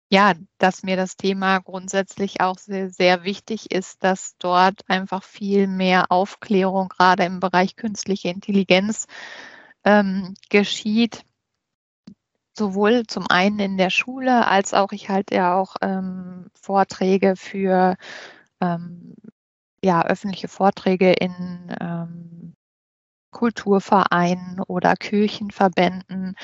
ja, 0.10 0.34
dass 0.58 0.84
mir 0.84 0.96
das 0.96 1.18
Thema 1.18 1.60
grundsätzlich 1.60 2.42
auch 2.42 2.58
sehr, 2.58 2.90
sehr 2.90 3.24
wichtig 3.24 3.72
ist, 3.72 4.04
dass 4.04 4.36
dort 4.40 4.82
einfach 4.90 5.24
viel 5.24 5.68
mehr 5.68 6.12
Aufklärung 6.12 6.90
gerade 6.90 7.26
im 7.26 7.40
Bereich 7.40 7.76
künstliche 7.76 8.30
Intelligenz 8.30 9.08
ähm, 9.84 10.36
geschieht. 10.50 11.24
Sowohl 12.58 13.06
zum 13.08 13.28
einen 13.30 13.60
in 13.60 13.78
der 13.78 13.90
Schule, 13.90 14.48
als 14.48 14.74
auch 14.74 14.92
ich 14.92 15.10
halte 15.10 15.36
ja 15.36 15.56
auch 15.56 15.76
ähm, 15.82 16.48
Vorträge 16.54 17.36
für 17.36 17.96
ähm, 18.62 19.16
ja, 19.84 20.06
öffentliche 20.06 20.48
Vorträge 20.48 21.14
in 21.14 21.76
ähm, 21.82 22.56
Kulturvereinen 23.34 24.62
oder 24.62 24.96
Kirchenverbänden 24.96 26.36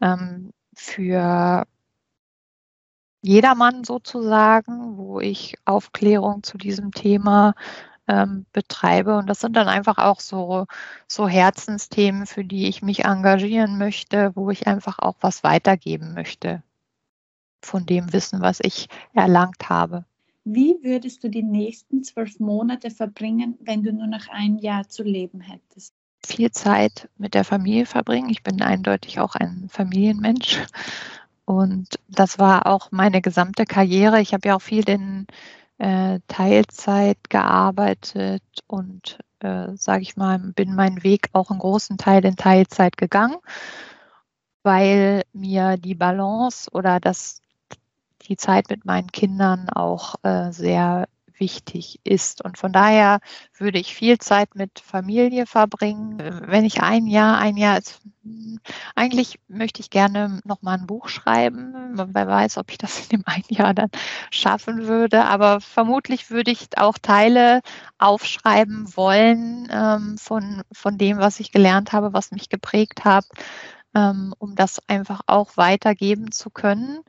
ähm, 0.00 0.52
für 0.74 1.66
jedermann 3.22 3.84
sozusagen, 3.84 4.96
wo 4.96 5.20
ich 5.20 5.56
Aufklärung 5.64 6.42
zu 6.42 6.58
diesem 6.58 6.92
Thema 6.92 7.54
ähm, 8.08 8.46
betreibe. 8.52 9.16
Und 9.16 9.28
das 9.28 9.40
sind 9.40 9.54
dann 9.56 9.68
einfach 9.68 9.98
auch 9.98 10.20
so, 10.20 10.66
so 11.06 11.28
Herzensthemen, 11.28 12.26
für 12.26 12.44
die 12.44 12.68
ich 12.68 12.82
mich 12.82 13.04
engagieren 13.04 13.78
möchte, 13.78 14.32
wo 14.34 14.50
ich 14.50 14.66
einfach 14.66 14.98
auch 14.98 15.16
was 15.20 15.44
weitergeben 15.44 16.14
möchte 16.14 16.62
von 17.62 17.86
dem 17.86 18.12
Wissen, 18.12 18.40
was 18.40 18.60
ich 18.62 18.88
erlangt 19.14 19.68
habe. 19.68 20.04
Wie 20.44 20.78
würdest 20.80 21.22
du 21.22 21.28
die 21.28 21.42
nächsten 21.42 22.02
zwölf 22.02 22.40
Monate 22.40 22.90
verbringen, 22.90 23.58
wenn 23.60 23.82
du 23.82 23.92
nur 23.92 24.06
noch 24.06 24.28
ein 24.30 24.56
Jahr 24.58 24.88
zu 24.88 25.02
leben 25.02 25.40
hättest? 25.40 25.97
Viel 26.26 26.50
Zeit 26.50 27.08
mit 27.16 27.34
der 27.34 27.44
Familie 27.44 27.86
verbringen. 27.86 28.30
Ich 28.30 28.42
bin 28.42 28.62
eindeutig 28.62 29.20
auch 29.20 29.34
ein 29.34 29.68
Familienmensch. 29.70 30.62
Und 31.44 31.98
das 32.08 32.38
war 32.38 32.66
auch 32.66 32.90
meine 32.90 33.22
gesamte 33.22 33.64
Karriere. 33.64 34.20
Ich 34.20 34.34
habe 34.34 34.48
ja 34.48 34.56
auch 34.56 34.62
viel 34.62 34.88
in 34.88 35.26
äh, 35.78 36.20
Teilzeit 36.28 37.18
gearbeitet 37.30 38.42
und, 38.66 39.18
äh, 39.40 39.68
sage 39.74 40.02
ich 40.02 40.16
mal, 40.16 40.38
bin 40.38 40.74
meinen 40.74 41.02
Weg 41.02 41.30
auch 41.32 41.50
einen 41.50 41.60
großen 41.60 41.96
Teil 41.96 42.24
in 42.24 42.36
Teilzeit 42.36 42.96
gegangen, 42.96 43.36
weil 44.62 45.22
mir 45.32 45.76
die 45.78 45.94
Balance 45.94 46.70
oder 46.72 47.00
das 47.00 47.40
die 48.22 48.36
Zeit 48.36 48.68
mit 48.68 48.84
meinen 48.84 49.10
Kindern 49.10 49.68
auch 49.70 50.16
äh, 50.22 50.52
sehr 50.52 51.08
wichtig 51.40 52.00
ist. 52.04 52.44
Und 52.44 52.58
von 52.58 52.72
daher 52.72 53.20
würde 53.56 53.78
ich 53.78 53.94
viel 53.94 54.18
Zeit 54.18 54.54
mit 54.54 54.80
Familie 54.80 55.46
verbringen. 55.46 56.18
Wenn 56.46 56.64
ich 56.64 56.82
ein 56.82 57.06
Jahr, 57.06 57.38
ein 57.38 57.56
Jahr 57.56 57.78
ist, 57.78 58.00
eigentlich 58.94 59.38
möchte 59.48 59.80
ich 59.80 59.90
gerne 59.90 60.40
noch 60.44 60.62
mal 60.62 60.74
ein 60.74 60.86
Buch 60.86 61.08
schreiben. 61.08 61.92
Wer 61.94 62.26
weiß, 62.26 62.58
ob 62.58 62.70
ich 62.70 62.78
das 62.78 63.00
in 63.00 63.18
dem 63.18 63.22
einen 63.26 63.44
Jahr 63.48 63.74
dann 63.74 63.90
schaffen 64.30 64.86
würde. 64.86 65.24
Aber 65.24 65.60
vermutlich 65.60 66.30
würde 66.30 66.50
ich 66.50 66.68
auch 66.76 66.98
Teile 66.98 67.60
aufschreiben 67.98 68.96
wollen 68.96 69.68
ähm, 69.70 70.18
von, 70.18 70.62
von 70.72 70.98
dem, 70.98 71.18
was 71.18 71.40
ich 71.40 71.52
gelernt 71.52 71.92
habe, 71.92 72.12
was 72.12 72.30
mich 72.30 72.48
geprägt 72.48 73.04
hat 73.04 73.24
ähm, 73.94 74.34
um 74.38 74.54
das 74.54 74.80
einfach 74.86 75.20
auch 75.26 75.56
weitergeben 75.56 76.30
zu 76.32 76.50
können 76.50 77.00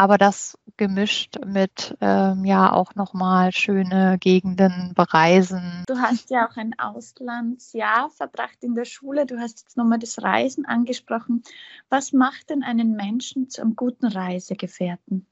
aber 0.00 0.16
das 0.16 0.56
gemischt 0.78 1.36
mit 1.44 1.94
ähm, 2.00 2.46
ja 2.46 2.72
auch 2.72 2.94
nochmal 2.94 3.52
schöne 3.52 4.16
Gegenden 4.18 4.94
bereisen. 4.94 5.84
Du 5.86 5.98
hast 5.98 6.30
ja 6.30 6.48
auch 6.48 6.56
ein 6.56 6.72
Auslandsjahr 6.78 8.08
verbracht 8.08 8.56
in 8.62 8.74
der 8.74 8.86
Schule. 8.86 9.26
Du 9.26 9.38
hast 9.38 9.60
jetzt 9.60 9.76
nochmal 9.76 9.98
das 9.98 10.22
Reisen 10.22 10.64
angesprochen. 10.64 11.42
Was 11.90 12.14
macht 12.14 12.48
denn 12.48 12.62
einen 12.62 12.96
Menschen 12.96 13.50
zu 13.50 13.60
einem 13.60 13.76
guten 13.76 14.06
Reisegefährten? 14.06 15.26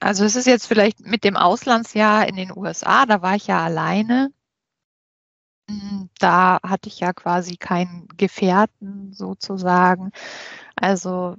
Also 0.00 0.26
es 0.26 0.36
ist 0.36 0.46
jetzt 0.46 0.66
vielleicht 0.66 1.00
mit 1.00 1.24
dem 1.24 1.38
Auslandsjahr 1.38 2.28
in 2.28 2.36
den 2.36 2.54
USA, 2.54 3.06
da 3.06 3.22
war 3.22 3.36
ich 3.36 3.46
ja 3.46 3.64
alleine. 3.64 4.34
Hm, 5.70 6.10
da 6.18 6.58
hatte 6.62 6.90
ich 6.90 7.00
ja 7.00 7.14
quasi 7.14 7.56
keinen 7.56 8.06
Gefährten 8.18 9.14
sozusagen. 9.14 10.10
Also 10.76 11.36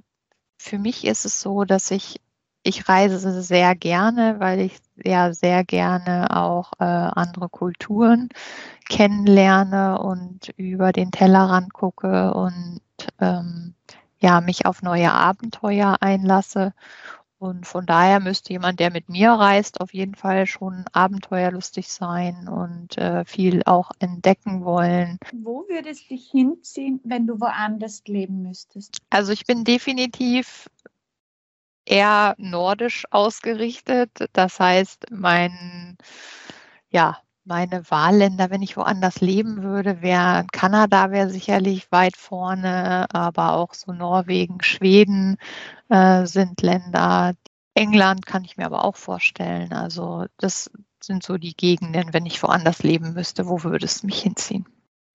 für 0.58 0.80
mich 0.80 1.04
ist 1.04 1.24
es 1.24 1.40
so, 1.40 1.62
dass 1.62 1.92
ich 1.92 2.20
ich 2.62 2.88
reise 2.88 3.42
sehr 3.42 3.74
gerne, 3.74 4.36
weil 4.38 4.60
ich 4.60 4.78
ja 5.02 5.32
sehr 5.32 5.64
gerne 5.64 6.36
auch 6.36 6.72
äh, 6.78 6.84
andere 6.84 7.48
Kulturen 7.48 8.28
kennenlerne 8.88 9.98
und 9.98 10.52
über 10.56 10.92
den 10.92 11.10
Tellerrand 11.10 11.72
gucke 11.72 12.34
und 12.34 12.80
ähm, 13.20 13.74
ja, 14.18 14.40
mich 14.40 14.66
auf 14.66 14.82
neue 14.82 15.12
Abenteuer 15.12 15.96
einlasse. 16.00 16.72
Und 17.38 17.66
von 17.66 17.86
daher 17.86 18.20
müsste 18.20 18.52
jemand, 18.52 18.78
der 18.78 18.92
mit 18.92 19.08
mir 19.08 19.32
reist, 19.32 19.80
auf 19.80 19.92
jeden 19.92 20.14
Fall 20.14 20.46
schon 20.46 20.84
abenteuerlustig 20.92 21.88
sein 21.88 22.46
und 22.48 22.96
äh, 22.98 23.24
viel 23.24 23.62
auch 23.66 23.90
entdecken 23.98 24.64
wollen. 24.64 25.18
Wo 25.32 25.64
würdest 25.68 26.04
du 26.04 26.14
dich 26.14 26.30
hinziehen, 26.30 27.00
wenn 27.02 27.26
du 27.26 27.40
woanders 27.40 28.04
leben 28.06 28.42
müsstest? 28.42 28.98
Also 29.10 29.32
ich 29.32 29.44
bin 29.44 29.64
definitiv 29.64 30.68
eher 31.84 32.34
nordisch 32.38 33.04
ausgerichtet. 33.10 34.10
Das 34.32 34.60
heißt, 34.60 35.06
mein, 35.10 35.96
ja, 36.90 37.18
meine 37.44 37.90
Wahlländer, 37.90 38.50
wenn 38.50 38.62
ich 38.62 38.76
woanders 38.76 39.20
leben 39.20 39.62
würde, 39.62 40.00
wäre 40.00 40.46
Kanada 40.52 41.10
wäre 41.10 41.30
sicherlich 41.30 41.90
weit 41.90 42.16
vorne, 42.16 43.06
aber 43.12 43.54
auch 43.54 43.74
so 43.74 43.92
Norwegen, 43.92 44.62
Schweden 44.62 45.36
äh, 45.88 46.26
sind 46.26 46.62
Länder. 46.62 47.34
England 47.74 48.26
kann 48.26 48.44
ich 48.44 48.56
mir 48.56 48.66
aber 48.66 48.84
auch 48.84 48.96
vorstellen. 48.96 49.72
Also 49.72 50.26
das 50.36 50.70
sind 51.02 51.22
so 51.24 51.36
die 51.36 51.56
Gegenden, 51.56 52.12
wenn 52.12 52.26
ich 52.26 52.42
woanders 52.42 52.82
leben 52.82 53.14
müsste, 53.14 53.48
wo 53.48 53.64
würde 53.64 53.86
es 53.86 54.02
mich 54.02 54.22
hinziehen? 54.22 54.66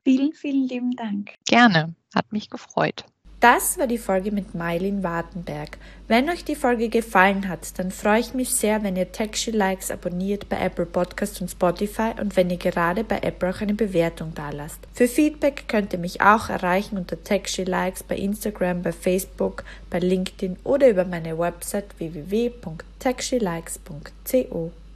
Vielen, 0.03 0.33
vielen 0.33 0.67
lieben 0.67 0.91
Dank. 0.91 1.33
Gerne, 1.45 1.95
hat 2.13 2.31
mich 2.31 2.49
gefreut. 2.49 3.05
Das 3.39 3.77
war 3.77 3.85
die 3.85 3.99
Folge 3.99 4.31
mit 4.31 4.55
Mailin 4.55 5.03
Wartenberg. 5.03 5.77
Wenn 6.07 6.27
euch 6.27 6.43
die 6.43 6.55
Folge 6.55 6.89
gefallen 6.89 7.47
hat, 7.47 7.77
dann 7.77 7.91
freue 7.91 8.19
ich 8.19 8.33
mich 8.33 8.55
sehr, 8.55 8.81
wenn 8.81 8.95
ihr 8.95 9.11
Taxi 9.11 9.51
Likes 9.51 9.91
abonniert 9.91 10.49
bei 10.49 10.59
Apple 10.59 10.87
Podcasts 10.87 11.39
und 11.39 11.51
Spotify 11.51 12.13
und 12.19 12.35
wenn 12.35 12.49
ihr 12.49 12.57
gerade 12.57 13.03
bei 13.03 13.19
Apple 13.19 13.51
auch 13.51 13.61
eine 13.61 13.75
Bewertung 13.75 14.33
dalasst. 14.33 14.79
Für 14.91 15.07
Feedback 15.07 15.65
könnt 15.67 15.93
ihr 15.93 15.99
mich 15.99 16.21
auch 16.21 16.49
erreichen 16.49 16.97
unter 16.97 17.23
Taxi 17.23 17.63
Likes 17.63 18.01
bei 18.01 18.15
Instagram, 18.15 18.81
bei 18.81 18.91
Facebook, 18.91 19.63
bei 19.91 19.99
LinkedIn 19.99 20.57
oder 20.63 20.89
über 20.89 21.05
meine 21.05 21.37
Website 21.37 21.93
www.taxilikes.co. 21.99 24.71